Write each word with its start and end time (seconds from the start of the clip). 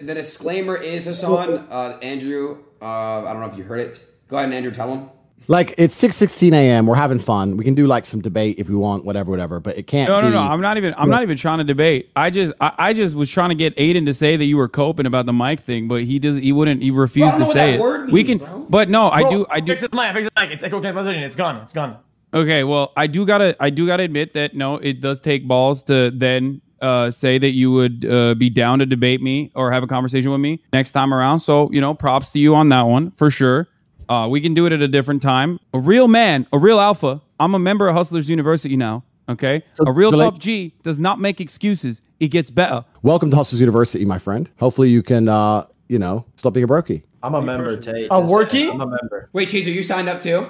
The 0.00 0.12
disclaimer 0.12 0.76
is 0.76 1.04
Hasan, 1.04 1.68
uh, 1.70 1.98
Andrew. 2.02 2.64
Uh, 2.82 2.84
I 3.24 3.32
don't 3.32 3.40
know 3.42 3.46
if 3.48 3.56
you 3.56 3.62
heard 3.62 3.78
it. 3.78 4.04
Go 4.26 4.36
ahead, 4.36 4.46
and 4.46 4.54
Andrew. 4.54 4.72
Tell 4.72 4.92
him. 4.92 5.08
Like 5.46 5.72
it's 5.78 5.94
six 5.94 6.16
sixteen 6.16 6.52
a.m. 6.52 6.86
We're 6.86 6.96
having 6.96 7.20
fun. 7.20 7.56
We 7.56 7.62
can 7.62 7.74
do 7.74 7.86
like 7.86 8.04
some 8.04 8.20
debate 8.20 8.58
if 8.58 8.68
we 8.68 8.74
want, 8.74 9.04
whatever, 9.04 9.30
whatever. 9.30 9.60
But 9.60 9.78
it 9.78 9.86
can't. 9.86 10.08
Be. 10.08 10.12
No, 10.12 10.20
no, 10.20 10.26
be, 10.26 10.32
no. 10.34 10.40
I'm 10.40 10.60
not 10.60 10.78
even. 10.78 10.94
I'm 10.98 11.08
not 11.08 11.22
even 11.22 11.36
trying 11.36 11.58
to 11.58 11.64
debate. 11.64 12.10
I 12.16 12.30
just, 12.30 12.52
I, 12.60 12.72
I 12.76 12.92
just 12.92 13.14
was 13.14 13.30
trying 13.30 13.50
to 13.50 13.54
get 13.54 13.72
Adin 13.78 14.04
to 14.06 14.14
say 14.14 14.36
that 14.36 14.44
you 14.44 14.56
were 14.56 14.66
coping 14.68 15.06
about 15.06 15.26
the 15.26 15.32
mic 15.32 15.60
thing, 15.60 15.86
but 15.86 16.02
he 16.02 16.18
does. 16.18 16.38
He 16.38 16.50
wouldn't. 16.50 16.82
He 16.82 16.90
refused 16.90 17.36
Bro, 17.36 17.46
to 17.46 17.52
say 17.52 17.74
it. 17.74 17.80
word 17.80 18.10
we 18.10 18.24
can, 18.24 18.38
bro. 18.38 18.66
but 18.68 18.90
no, 18.90 19.10
I 19.10 19.20
Bro, 19.20 19.30
do. 19.30 19.46
I 19.48 19.60
do. 19.60 19.76
Fix 19.76 19.82
the 19.82 19.90
mic. 19.94 20.12
Fix 20.12 20.26
the 20.34 20.40
mic. 20.40 20.50
It's 20.50 20.62
echo 20.64 20.80
cancellation. 20.80 21.22
It's 21.22 21.36
gone. 21.36 21.62
It's 21.62 21.72
gone. 21.72 21.98
Okay, 22.32 22.64
well, 22.64 22.92
I 22.96 23.06
do 23.06 23.24
gotta, 23.24 23.56
I 23.60 23.70
do 23.70 23.86
gotta 23.86 24.02
admit 24.02 24.34
that 24.34 24.56
no, 24.56 24.78
it 24.78 25.00
does 25.00 25.20
take 25.20 25.46
balls 25.46 25.84
to 25.84 26.10
then 26.10 26.62
uh, 26.84 27.10
say 27.10 27.38
that 27.38 27.50
you 27.50 27.72
would 27.72 28.04
uh, 28.04 28.34
be 28.34 28.50
down 28.50 28.78
to 28.80 28.86
debate 28.86 29.22
me 29.22 29.50
or 29.54 29.72
have 29.72 29.82
a 29.82 29.86
conversation 29.86 30.30
with 30.30 30.40
me 30.40 30.62
next 30.72 30.92
time 30.92 31.12
around. 31.14 31.40
So 31.40 31.70
you 31.72 31.80
know, 31.80 31.94
props 31.94 32.32
to 32.32 32.38
you 32.38 32.54
on 32.54 32.68
that 32.68 32.82
one 32.82 33.10
for 33.12 33.30
sure. 33.30 33.66
Uh, 34.08 34.28
we 34.30 34.40
can 34.40 34.52
do 34.52 34.66
it 34.66 34.72
at 34.72 34.82
a 34.82 34.88
different 34.88 35.22
time. 35.22 35.58
A 35.72 35.78
real 35.78 36.08
man, 36.08 36.46
a 36.52 36.58
real 36.58 36.78
alpha. 36.78 37.22
I'm 37.40 37.54
a 37.54 37.58
member 37.58 37.88
of 37.88 37.96
Hustlers 37.96 38.28
University 38.28 38.76
now. 38.76 39.02
Okay, 39.26 39.64
a 39.84 39.90
real 39.90 40.10
so, 40.10 40.18
like- 40.18 40.32
tough 40.34 40.38
G 40.40 40.74
does 40.82 40.98
not 40.98 41.18
make 41.18 41.40
excuses. 41.40 42.02
It 42.20 42.28
gets 42.28 42.50
better. 42.50 42.84
Welcome 43.02 43.30
to 43.30 43.36
Hustlers 43.36 43.60
University, 43.60 44.04
my 44.04 44.18
friend. 44.18 44.48
Hopefully, 44.58 44.90
you 44.90 45.02
can, 45.02 45.28
uh, 45.28 45.64
you 45.88 45.98
know, 45.98 46.26
stop 46.36 46.52
being 46.52 46.64
a 46.64 46.68
brokey. 46.68 47.02
I'm 47.22 47.34
a 47.34 47.40
member, 47.40 47.76
Tate. 47.78 48.06
A 48.06 48.20
workie? 48.20 48.70
I'm 48.70 48.80
a 48.82 48.86
member. 48.86 49.30
Wait, 49.32 49.48
Cheezer, 49.48 49.70
you 49.70 49.82
signed 49.82 50.08
up 50.10 50.20
too? 50.20 50.46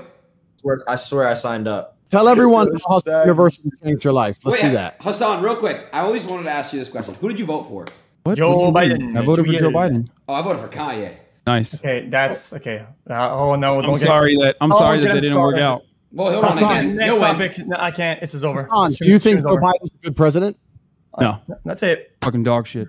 Swear- 0.60 0.82
I 0.88 0.96
swear 0.96 1.28
I 1.28 1.34
signed 1.34 1.68
up. 1.68 1.93
Tell 2.10 2.28
everyone 2.28 2.66
how 2.68 2.72
Hustlers 2.94 3.02
Thanks. 3.04 3.26
University 3.26 3.70
changed 3.84 4.04
your 4.04 4.12
life. 4.12 4.38
Let's 4.44 4.62
Wait, 4.62 4.68
do 4.68 4.74
that. 4.74 5.02
Hasan, 5.02 5.42
real 5.42 5.56
quick. 5.56 5.88
I 5.92 6.00
always 6.00 6.24
wanted 6.24 6.44
to 6.44 6.50
ask 6.50 6.72
you 6.72 6.78
this 6.78 6.88
question. 6.88 7.14
Who 7.14 7.28
did 7.28 7.38
you 7.38 7.46
vote 7.46 7.64
for? 7.64 7.86
What? 8.22 8.36
Joe 8.38 8.70
What 8.70 8.80
do 8.82 8.86
you 8.88 8.94
mean? 8.98 9.14
Biden. 9.14 9.18
I 9.18 9.24
voted 9.24 9.46
for 9.46 9.52
Joe 9.52 9.70
Biden. 9.70 10.08
Oh, 10.28 10.34
I 10.34 10.42
voted 10.42 10.62
for 10.62 10.68
Kanye. 10.68 11.14
Nice. 11.46 11.74
Okay, 11.74 12.08
that's 12.08 12.52
okay. 12.54 12.86
Uh, 13.10 13.30
oh 13.34 13.54
no! 13.54 13.80
I'm 13.80 13.90
get- 13.92 14.00
sorry 14.00 14.34
that 14.36 14.56
I'm 14.62 14.72
Oh, 14.72 14.78
sorry 14.78 15.00
that 15.00 15.12
they 15.12 15.20
didn't 15.20 15.38
work 15.38 15.58
out. 15.58 15.82
Well, 16.12 16.32
hold 16.32 16.44
on 16.44 16.52
Hasan, 16.52 16.70
again. 16.70 16.96
Next 16.96 17.06
You'll 17.10 17.20
topic. 17.20 17.58
No, 17.66 17.76
I 17.78 17.90
can't. 17.90 18.22
It's 18.22 18.32
is 18.32 18.44
over. 18.44 18.62
Hasan, 18.72 18.92
do 18.92 19.10
you 19.10 19.18
think 19.18 19.42
Joe. 19.42 19.56
Biden's 19.56 19.90
a 19.90 20.04
good 20.04 20.16
president? 20.16 20.56
No, 21.20 21.38
That's 21.64 21.82
it. 21.82 22.12
fucking 22.22 22.44
dog 22.44 22.66
shit. 22.66 22.88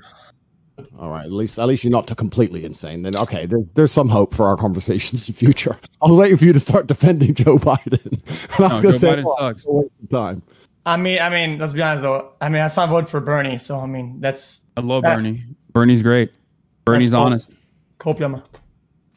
All 0.99 1.09
right, 1.09 1.23
at 1.25 1.31
least 1.31 1.57
at 1.57 1.67
least 1.67 1.83
you're 1.83 1.91
not 1.91 2.13
completely 2.17 2.65
insane. 2.65 3.01
Then 3.03 3.15
okay, 3.15 3.45
there's 3.45 3.71
there's 3.73 3.91
some 3.91 4.09
hope 4.09 4.33
for 4.33 4.45
our 4.47 4.57
conversations 4.57 5.27
in 5.27 5.33
the 5.33 5.37
future. 5.37 5.77
I 6.01 6.07
was 6.09 6.17
waiting 6.17 6.37
for 6.37 6.45
you 6.45 6.53
to 6.53 6.59
start 6.59 6.87
defending 6.87 7.33
Joe 7.33 7.57
Biden. 7.57 8.59
I 8.59 8.67
No, 8.75 8.81
Joe 8.81 8.97
say, 8.97 9.07
Biden 9.13 9.23
well, 9.23 9.37
sucks. 9.39 9.61
it's 9.61 9.67
a 9.67 9.71
waste 9.71 9.91
of 10.03 10.09
time. 10.09 10.41
I 10.85 10.97
mean, 10.97 11.19
I 11.19 11.29
mean, 11.29 11.57
let's 11.59 11.73
be 11.73 11.81
honest 11.81 12.03
though. 12.03 12.33
I 12.41 12.49
mean, 12.49 12.61
I 12.61 12.67
saw 12.67 12.85
vote 12.87 13.09
for 13.09 13.19
Bernie, 13.21 13.57
so 13.57 13.79
I 13.79 13.85
mean, 13.85 14.19
that's 14.19 14.65
I 14.75 14.81
love 14.81 15.03
That- 15.03 15.15
Bernie. 15.15 15.43
Bernie's 15.71 16.01
great. 16.01 16.31
Bernie's 16.85 17.11
cool. 17.11 17.21
honest. 17.21 17.51
copium. 17.99 18.43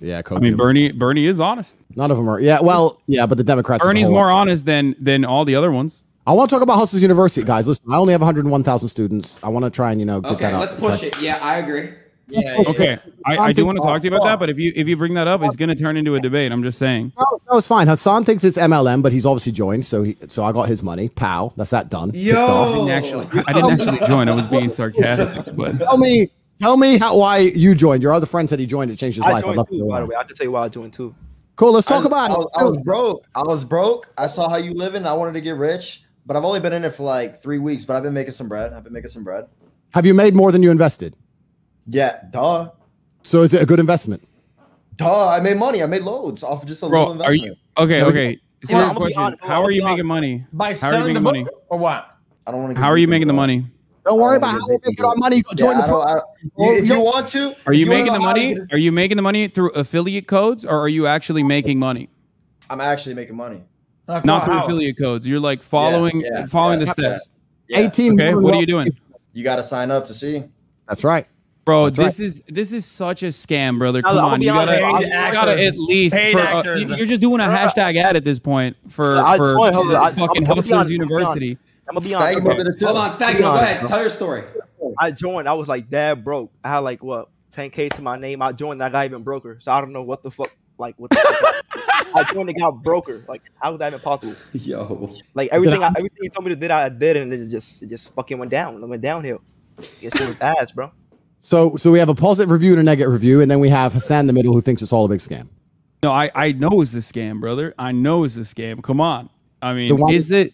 Yeah, 0.01 0.23
I 0.31 0.39
mean, 0.39 0.57
Bernie. 0.57 0.93
Bernie 0.93 1.27
is 1.27 1.41
honest. 1.41 1.77
none 1.97 2.11
of 2.13 2.17
them 2.17 2.29
are. 2.29 2.39
Yeah, 2.41 2.61
well, 2.61 3.01
yeah, 3.09 3.27
but 3.27 3.37
the 3.37 3.43
Democrats. 3.45 3.85
Bernie's 3.85 4.09
more 4.09 4.31
honest 4.31 4.65
than 4.65 4.95
than 5.01 5.25
all 5.25 5.45
the 5.45 5.57
other 5.57 5.73
ones. 5.73 6.03
I 6.29 6.33
want 6.33 6.51
to 6.51 6.55
talk 6.55 6.63
about 6.63 6.77
Hustlers 6.77 7.01
University, 7.01 7.43
guys. 7.43 7.67
Listen, 7.67 7.91
I 7.91 7.97
only 7.97 8.13
have 8.13 8.21
101,000 8.21 8.89
students. 8.91 9.41
I 9.43 9.49
want 9.49 9.65
to 9.65 9.71
try 9.71 9.93
and 9.93 9.99
you 9.99 10.05
know 10.05 10.21
get 10.21 10.33
Okay, 10.33 10.45
that 10.45 10.53
up. 10.53 10.61
let's 10.61 10.75
push 10.75 11.03
it. 11.03 11.19
Yeah, 11.23 11.39
I 11.41 11.57
agree. 11.57 11.95
Yeah. 12.27 12.63
Okay, 12.69 12.99
I, 13.25 13.39
I 13.39 13.53
do 13.55 13.65
want 13.65 13.79
to 13.79 13.83
talk 13.83 14.03
to 14.03 14.07
you 14.07 14.15
about 14.15 14.27
that, 14.27 14.39
but 14.39 14.51
if 14.51 14.59
you 14.59 14.71
if 14.77 14.87
you 14.87 14.95
bring 14.95 15.15
that 15.15 15.27
up, 15.27 15.41
it's 15.43 15.57
going 15.57 15.71
to 15.71 15.75
turn 15.75 15.97
into 15.97 16.17
a 16.17 16.21
debate. 16.21 16.53
I'm 16.53 16.63
just 16.63 16.77
saying. 16.77 17.15
No, 17.19 17.39
no, 17.51 17.57
it's 17.57 17.67
fine. 17.67 17.89
Hasan 17.89 18.27
thinks 18.27 18.45
it's 18.45 18.59
MLM, 18.59 19.03
but 19.03 19.11
he's 19.11 19.25
obviously 19.25 19.53
joined, 19.53 19.87
so 19.87 20.03
he, 20.03 20.19
so 20.29 20.45
I 20.45 20.53
got 20.53 20.69
his 20.69 20.83
money. 20.83 21.09
Pow, 21.09 21.55
that's 21.57 21.71
that 21.71 21.89
done. 21.89 22.11
Ticked 22.11 22.37
off. 22.37 22.77
Yo. 22.77 22.89
Actually, 22.91 23.27
I 23.47 23.53
didn't 23.55 23.81
actually 23.81 24.07
join. 24.07 24.29
I 24.29 24.35
was 24.35 24.45
being 24.49 24.69
sarcastic, 24.69 25.57
but 25.57 25.79
Tell 25.79 25.97
me, 25.97 26.29
tell 26.61 26.77
me 26.77 26.99
how 26.99 27.17
why 27.17 27.39
you 27.39 27.75
joined. 27.75 28.03
Your 28.03 28.13
other 28.13 28.27
friend 28.27 28.51
said 28.51 28.59
he 28.59 28.67
joined. 28.67 28.91
It 28.91 28.99
changed 28.99 29.17
his 29.17 29.25
I 29.25 29.31
life. 29.31 29.45
I'd 29.45 29.47
joined 29.47 29.57
love 29.57 29.69
to 29.69 29.73
too, 29.73 29.79
know 29.79 29.89
by 29.89 30.01
the 30.01 30.07
way. 30.09 30.17
I 30.17 30.25
can 30.25 30.37
tell 30.37 30.45
you 30.45 30.53
why 30.53 30.65
I 30.65 30.69
joined 30.69 30.93
too. 30.93 31.15
Cool. 31.57 31.73
Let's 31.73 31.87
talk 31.87 32.05
I, 32.05 32.07
about 32.09 32.31
I 32.31 32.35
it. 32.35 32.39
was, 32.41 32.53
I 32.59 32.65
was 32.65 32.79
broke. 32.83 33.27
I 33.35 33.43
was 33.43 33.65
broke. 33.65 34.13
I 34.19 34.27
saw 34.27 34.51
how 34.51 34.59
you 34.59 34.75
living. 34.75 35.07
I 35.07 35.15
wanted 35.15 35.33
to 35.33 35.41
get 35.41 35.57
rich, 35.57 36.05
but 36.29 36.37
I've 36.37 36.45
only 36.45 36.61
been 36.61 36.73
in 36.75 36.85
it 36.85 36.95
for 36.95 37.03
like 37.03 37.43
three 37.43 37.59
weeks. 37.59 37.85
But 37.85 37.97
I've 37.97 38.03
been 38.05 38.13
making 38.15 38.33
some 38.35 38.49
bread. 38.49 38.73
I've 38.75 38.85
been 38.85 38.93
making 38.93 39.11
some 39.11 39.25
bread. 39.25 39.47
Have 39.95 40.05
you 40.07 40.13
made 40.15 40.35
more 40.37 40.53
than 40.53 40.63
you 40.63 40.71
invested? 40.71 41.17
Yeah, 41.87 42.21
duh, 42.31 42.71
So 43.23 43.43
is 43.43 43.55
it 43.55 43.63
a 43.63 43.67
good 43.67 43.81
investment? 43.81 44.23
duh. 44.97 45.29
I 45.29 45.41
made 45.41 45.57
money. 45.57 45.83
I 45.83 45.87
made 45.87 46.03
loads 46.03 46.43
off 46.45 46.63
of 46.63 46.69
just 46.69 46.83
a 46.83 46.87
little 46.87 47.15
bro, 47.15 47.25
are 47.25 47.33
investment. 47.33 47.57
you 47.79 47.83
okay? 47.83 48.03
Okay, 48.03 48.27
I'm 48.29 48.37
serious 48.69 48.87
gonna 48.89 48.95
question. 48.95 49.23
honest, 49.23 49.43
How 49.43 49.63
are 49.63 49.71
you 49.71 49.81
be 49.81 49.87
making 49.89 50.07
money? 50.07 50.45
By 50.53 50.67
How 50.67 50.69
are 50.69 50.73
you 50.73 50.77
selling 50.77 51.15
the 51.15 51.21
making 51.21 51.45
money? 51.45 51.47
or 51.71 51.79
what? 51.79 52.15
I 52.47 52.51
don't 52.53 52.63
want 52.63 52.75
to. 52.75 52.81
How 52.81 52.89
are 52.89 52.99
you 52.99 53.09
making 53.09 53.27
the 53.27 53.33
money? 53.33 53.65
Don't 54.05 54.21
worry 54.21 54.37
about 54.37 54.53
don't 54.53 54.61
how 54.61 54.67
we 54.69 54.75
get 54.79 54.87
make 54.87 55.05
our 55.05 55.15
money. 55.17 55.37
Yeah, 55.37 55.55
Join 55.55 55.77
the 55.79 55.85
I 55.85 55.87
don't, 55.87 55.89
pro- 55.89 56.15
I, 56.15 56.73
you, 56.73 56.79
if 56.83 56.89
you 56.89 57.01
want 57.01 57.29
to, 57.29 57.55
Are 57.67 57.73
if 57.73 57.79
you 57.79 57.87
making 57.87 58.13
the 58.13 58.19
know 58.19 58.25
how 58.27 58.33
to 58.35 58.41
money? 58.41 58.55
get 58.55 58.73
Are 58.75 58.79
you 58.79 58.93
making 58.93 59.17
the 59.17 59.23
money 59.23 59.49
through 59.49 59.71
affiliate 59.71 60.27
codes, 60.27 60.65
or 60.65 60.79
are 60.79 60.89
you 60.89 61.07
actually 61.07 61.43
making 61.43 61.79
money? 61.79 62.09
I'm 62.71 62.81
actually 62.83 63.15
making 63.15 63.37
money. 63.37 63.63
Uh, 64.09 64.21
Not 64.25 64.47
through 64.47 64.59
affiliate 64.63 64.97
codes. 64.99 65.27
You're 65.27 65.39
like 65.41 65.63
following 65.63 66.23
yeah, 66.23 66.47
following 66.47 66.81
yeah, 66.81 66.87
the 66.87 66.93
steps. 66.93 67.29
Yeah. 67.69 67.81
18. 67.81 68.13
Okay, 68.21 68.35
what 68.35 68.55
are 68.55 68.61
you 68.61 68.67
doing? 68.67 68.89
You 69.35 69.45
got 69.45 69.57
to 69.57 69.63
sign 69.63 69.91
up 69.91 70.07
to 70.07 70.15
see. 70.15 70.45
That's 70.89 71.05
right. 71.05 71.27
Bro, 71.67 71.91
That's 71.91 71.99
right. 71.99 72.05
this 72.07 72.19
is 72.21 72.43
this 72.49 72.73
is 72.73 72.87
such 72.87 73.23
a 73.23 73.27
scam, 73.27 73.79
brother. 73.79 74.01
I'll- 74.07 74.15
Come 74.15 74.25
I'll 74.25 74.31
on, 74.33 74.41
you 74.41 74.49
gotta, 74.49 74.83
honest, 74.83 75.07
you 75.07 75.13
gotta 75.33 75.63
at 75.63 75.79
least. 75.79 76.15
Paid 76.17 76.33
For, 76.33 76.39
uh, 76.39 76.59
actors. 76.59 76.81
you- 76.91 76.97
you're 76.97 77.07
just 77.07 77.21
doing 77.21 77.41
a 77.41 77.45
hashtag 77.45 77.97
ad 77.97 78.17
at 78.17 78.25
this 78.25 78.39
point 78.39 78.75
for 78.89 79.19
I 79.21 79.37
for 79.37 79.53
swear, 79.53 79.73
hold 79.73 79.89
on, 79.89 79.97
I- 79.97 80.01
I'm- 80.05 80.15
fucking 80.15 80.23
I'm 80.23 80.27
gonna 80.27 80.41
be 80.41 80.47
Hustlers 80.55 80.73
honest, 80.73 80.73
I'm 80.73 80.97
gonna 80.97 81.07
be 81.09 81.15
University. 81.15 81.59
I'm 81.87 81.95
gonna 81.95 82.05
be 82.05 82.09
Stag 82.15 82.37
honest. 82.39 82.61
him 82.61 82.67
okay? 82.73 82.85
Hold 82.87 82.97
on, 82.97 83.13
Stag, 83.13 83.39
go 83.39 83.55
ahead. 83.55 83.87
Tell 83.87 84.01
your 84.01 84.09
story. 84.09 84.45
I 84.99 85.11
joined. 85.11 85.47
I 85.47 85.53
was 85.53 85.69
like 85.69 85.91
dad 85.91 86.25
broke. 86.25 86.51
I 86.65 86.69
had 86.71 86.79
like 86.79 87.03
what 87.03 87.29
10k 87.53 87.91
to 87.97 88.03
my 88.03 88.17
name. 88.19 88.41
I 88.41 88.53
joined. 88.53 88.81
That 88.81 88.93
guy 88.93 89.05
even 89.05 89.23
broker. 89.23 89.59
So 89.61 89.71
I 89.71 89.83
don't 89.83 89.93
know 89.93 90.03
what 90.03 90.23
the 90.23 90.31
fuck. 90.31 90.51
Like 90.79 90.95
what? 90.97 91.11
The 91.11 91.17
fuck. 91.17 91.68
I 92.15 92.25
joined. 92.33 92.49
The 92.49 92.55
guy 92.55 92.71
broker. 92.83 93.25
Like 93.29 93.43
how 93.61 93.69
how 93.69 93.73
is 93.75 93.79
that 93.81 93.89
even 93.89 94.01
possible? 94.01 94.35
Yo. 94.53 95.15
Like 95.35 95.51
everything. 95.51 95.83
I, 95.83 95.89
everything 95.89 96.19
he 96.23 96.29
told 96.31 96.47
me 96.47 96.55
to 96.55 96.57
do, 96.57 96.73
I 96.73 96.89
did, 96.89 97.17
and 97.17 97.33
it 97.33 97.49
just 97.49 97.83
it 97.83 97.89
just 97.89 98.13
fucking 98.15 98.39
went 98.39 98.51
down. 98.51 98.83
It 98.83 98.87
went 98.87 99.03
downhill. 99.03 99.41
Guess 100.01 100.15
it 100.21 100.27
was 100.27 100.37
ass, 100.41 100.73
bro. 100.73 100.91
So 101.41 101.77
so 101.77 101.91
we 101.93 101.99
have 101.99 102.09
a 102.09 102.15
positive 102.15 102.51
review 102.51 102.73
and 102.73 102.81
a 102.81 102.83
negative 102.83 103.13
review, 103.13 103.41
and 103.41 103.51
then 103.51 103.61
we 103.61 103.69
have 103.69 103.93
Hasan 103.93 104.21
in 104.21 104.27
the 104.27 104.33
middle 104.33 104.53
who 104.53 104.61
thinks 104.61 104.83
it's 104.83 104.93
all 104.93 105.05
a 105.05 105.09
big 105.09 105.21
scam. 105.21 105.49
No, 106.03 106.13
I 106.13 106.31
I 106.35 106.53
know 106.53 106.81
it's 106.81 106.95
a 106.95 106.99
scam, 106.99 107.41
brother. 107.41 107.75
I 107.79 107.93
know 107.93 108.25
it's 108.25 108.37
a 108.37 108.41
scam. 108.41 108.83
Come 108.83 109.01
on. 109.01 109.31
I 109.63 109.75
mean, 109.75 109.97
one- 109.97 110.13
is 110.13 110.31
it? 110.31 110.53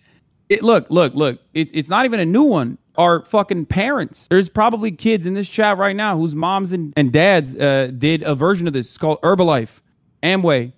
It 0.49 0.63
look, 0.63 0.87
look, 0.91 1.15
look. 1.15 1.41
It's 1.55 1.71
it's 1.75 1.89
not 1.89 2.05
even 2.05 2.21
a 2.21 2.27
new 2.27 2.43
one. 2.43 2.79
Our 2.97 3.25
fucking 3.25 3.67
parents. 3.67 4.29
There's 4.29 4.49
probably 4.49 4.93
kids 4.93 5.27
in 5.27 5.35
this 5.35 5.49
chat 5.49 5.79
right 5.79 5.97
now 5.97 6.17
whose 6.17 6.35
moms 6.35 6.73
and, 6.73 6.93
and 6.97 7.13
dads 7.13 7.57
uh, 7.57 7.91
did 7.99 8.23
a 8.23 8.37
version 8.37 8.69
of 8.69 8.73
this. 8.73 8.87
It's 8.87 8.99
called 8.99 9.21
Herbalife, 9.23 9.81
Amway. 10.23 10.74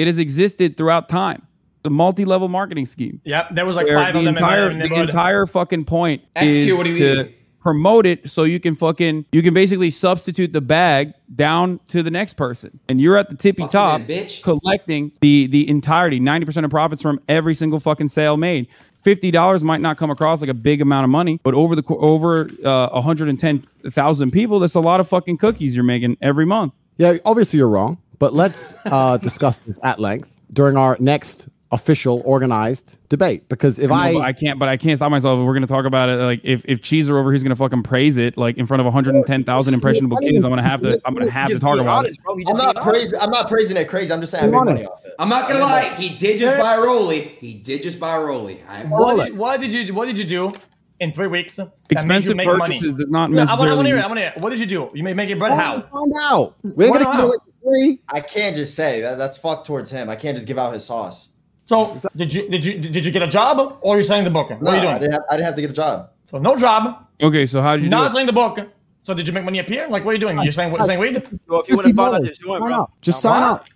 It 0.00 0.06
has 0.06 0.18
existed 0.18 0.76
throughout 0.76 1.08
time. 1.08 1.46
The 1.82 1.90
multi-level 1.90 2.48
marketing 2.48 2.86
scheme. 2.86 3.20
Yep, 3.24 3.54
there 3.54 3.64
was 3.66 3.74
like 3.76 3.86
five 3.88 4.12
the 4.12 4.18
of 4.20 4.24
them 4.26 4.36
entire 4.36 4.70
in 4.70 4.78
the 4.78 4.94
entire 4.94 5.46
fucking 5.46 5.84
point 5.86 6.22
xQc, 6.36 6.46
is 6.68 6.74
what 6.76 6.84
do 6.84 6.92
you 6.92 7.14
to 7.16 7.24
mean? 7.24 7.34
promote 7.60 8.04
it 8.06 8.28
so 8.30 8.44
you 8.44 8.60
can 8.60 8.74
fucking 8.74 9.24
you 9.32 9.42
can 9.42 9.52
basically 9.54 9.90
substitute 9.90 10.52
the 10.52 10.60
bag 10.60 11.12
down 11.36 11.78
to 11.88 12.02
the 12.02 12.10
next 12.10 12.34
person 12.34 12.78
and 12.88 13.00
you're 13.00 13.16
at 13.18 13.28
the 13.30 13.36
tippy 13.36 13.62
Fuck 13.62 13.70
top 13.70 14.00
man, 14.00 14.08
bitch. 14.08 14.42
collecting 14.42 15.12
the 15.22 15.46
the 15.48 15.68
entirety 15.68 16.18
90% 16.20 16.64
of 16.64 16.70
profits 16.70 17.00
from 17.02 17.20
every 17.28 17.54
single 17.54 17.80
fucking 17.80 18.08
sale 18.08 18.36
made 18.38 18.66
$50 19.04 19.62
might 19.62 19.80
not 19.80 19.96
come 19.96 20.10
across 20.10 20.40
like 20.42 20.50
a 20.50 20.54
big 20.54 20.80
amount 20.82 21.04
of 21.04 21.10
money 21.10 21.38
but 21.42 21.54
over 21.54 21.74
the 21.76 21.84
over 21.88 22.46
uh, 22.64 22.88
110,000 22.90 24.30
people 24.30 24.58
that's 24.58 24.74
a 24.74 24.80
lot 24.80 25.00
of 25.00 25.08
fucking 25.08 25.38
cookies 25.38 25.74
you're 25.74 25.84
making 25.84 26.16
every 26.20 26.44
month 26.46 26.72
Yeah, 26.98 27.16
obviously 27.24 27.58
you're 27.58 27.68
wrong, 27.68 27.98
but 28.20 28.32
let's 28.32 28.76
uh, 28.84 29.16
discuss 29.18 29.58
this 29.60 29.80
at 29.82 29.98
length 29.98 30.28
during 30.52 30.76
our 30.76 30.96
next 31.00 31.48
official 31.72 32.20
organized 32.24 32.98
debate. 33.08 33.48
Because 33.48 33.78
if 33.78 33.90
I, 33.90 34.08
I, 34.08 34.12
know, 34.12 34.18
but 34.18 34.24
I 34.24 34.32
can't, 34.32 34.58
but 34.58 34.68
I 34.68 34.76
can't 34.76 34.98
stop 34.98 35.10
myself. 35.10 35.44
We're 35.44 35.54
gonna 35.54 35.66
talk 35.66 35.84
about 35.84 36.08
it, 36.08 36.16
like 36.16 36.40
if 36.44 36.62
if 36.66 36.82
Cheezer 36.82 37.18
over 37.18 37.30
here's 37.30 37.42
gonna 37.42 37.56
fucking 37.56 37.82
praise 37.82 38.16
it, 38.16 38.36
like 38.36 38.56
in 38.56 38.66
front 38.66 38.80
of 38.80 38.86
110,000 38.86 39.74
impressionable 39.74 40.16
kids, 40.18 40.44
I'm 40.44 40.50
gonna 40.50 40.62
have 40.62 40.82
to, 40.82 41.00
I'm 41.04 41.14
gonna 41.14 41.30
have 41.30 41.48
to 41.48 41.58
talk 41.58 41.78
about 41.78 41.98
honest, 41.98 42.18
it. 42.18 42.24
bro. 42.24 42.34
I'm 42.46 42.56
not 42.56 42.74
being 42.74 42.84
praising. 42.84 43.18
I'm 43.20 43.30
not 43.30 43.48
praising 43.48 43.76
it 43.76 43.88
crazy. 43.88 44.12
I'm 44.12 44.20
just 44.20 44.32
saying 44.32 44.44
I 44.44 44.46
made 44.48 44.64
money 44.64 44.84
off 44.86 45.04
it. 45.04 45.14
I'm 45.18 45.28
not 45.28 45.48
gonna 45.48 45.60
lie. 45.60 45.88
He 45.94 46.16
did 46.16 46.38
just 46.38 46.58
buy 46.58 46.74
a 46.74 46.80
Rolly. 46.80 47.20
He 47.20 47.54
did 47.54 47.82
just 47.82 47.98
buy 47.98 48.16
a 48.16 48.20
Rolly. 48.20 48.56
What 48.88 49.24
did, 49.24 49.36
what 49.36 49.60
did 49.60 49.72
you 49.72 49.94
What 49.94 50.06
did 50.06 50.18
you 50.18 50.24
do 50.24 50.52
in 50.98 51.12
three 51.12 51.28
weeks? 51.28 51.56
that 51.56 51.72
made 52.06 52.24
you 52.24 52.32
Expensive 52.32 52.36
purchases 52.36 52.82
money? 52.82 52.94
does 52.98 53.10
not 53.10 53.30
Yeah, 53.30 53.46
I 53.48 53.58
want 53.58 53.80
to 53.80 53.86
hear 53.86 53.98
it. 53.98 54.04
I 54.04 54.06
want 54.06 54.18
to 54.18 54.22
hear 54.22 54.32
it. 54.36 54.42
What 54.42 54.50
did 54.50 54.60
you 54.60 54.66
do? 54.66 54.90
You 54.92 55.02
made 55.02 55.16
make 55.16 55.30
it 55.30 55.38
bread 55.38 55.52
how? 55.52 55.80
find 55.80 56.12
out. 56.22 56.56
We 56.62 56.86
ain't 56.86 56.94
gonna 56.94 57.04
give 57.04 57.14
it 57.14 57.16
not? 57.16 57.24
away 57.24 57.36
for 57.62 57.70
free. 57.70 58.00
I 58.08 58.20
can't 58.20 58.56
just 58.56 58.74
say 58.74 59.00
that. 59.00 59.18
That's 59.18 59.36
fucked 59.38 59.66
towards 59.66 59.90
him. 59.90 60.08
I 60.08 60.16
can't 60.16 60.36
just 60.36 60.46
give 60.46 60.58
out 60.58 60.72
his 60.74 60.84
sauce. 60.84 61.28
So 61.66 61.98
did 62.16 62.34
you 62.34 62.48
did 62.48 62.64
you 62.64 62.78
did 62.80 63.04
you 63.06 63.12
get 63.12 63.22
a 63.22 63.28
job 63.28 63.78
or 63.82 63.94
are 63.94 63.98
you 63.98 64.04
selling 64.04 64.24
the 64.24 64.30
book? 64.30 64.50
What 64.50 64.60
No, 64.62 64.70
are 64.72 64.82
you 64.82 64.88
I 64.88 64.98
didn't, 64.98 65.12
have, 65.12 65.22
I 65.30 65.36
didn't 65.36 65.44
have 65.46 65.54
to 65.54 65.60
get 65.60 65.70
a 65.70 65.74
job. 65.74 66.10
So 66.30 66.38
no 66.38 66.56
job, 66.56 67.06
Okay, 67.22 67.46
so 67.46 67.62
how 67.62 67.76
did 67.76 67.82
you 67.84 67.86
do 67.88 67.90
not 67.90 68.06
it? 68.06 68.10
selling 68.10 68.26
the 68.26 68.32
book. 68.32 68.58
So 69.04 69.14
did 69.14 69.26
you 69.26 69.32
make 69.32 69.44
money 69.44 69.60
appear? 69.60 69.88
Like 69.88 70.04
what 70.04 70.10
are 70.10 70.14
you 70.14 70.18
doing? 70.20 70.40
You're 70.42 70.52
selling 70.52 70.76
selling 70.78 70.98
weed? 70.98 71.22
So 71.48 71.60
if 71.60 71.68
you 71.68 71.76
want 71.76 71.86
Fifty 71.86 71.90
to 71.92 71.96
find 71.96 72.00
out 72.00 72.22
dollars. 72.22 72.38
Sign 72.40 72.60
bro. 72.60 72.74
up. 72.82 72.92
Just 73.00 73.20
sign 73.20 73.42
up. 73.44 73.66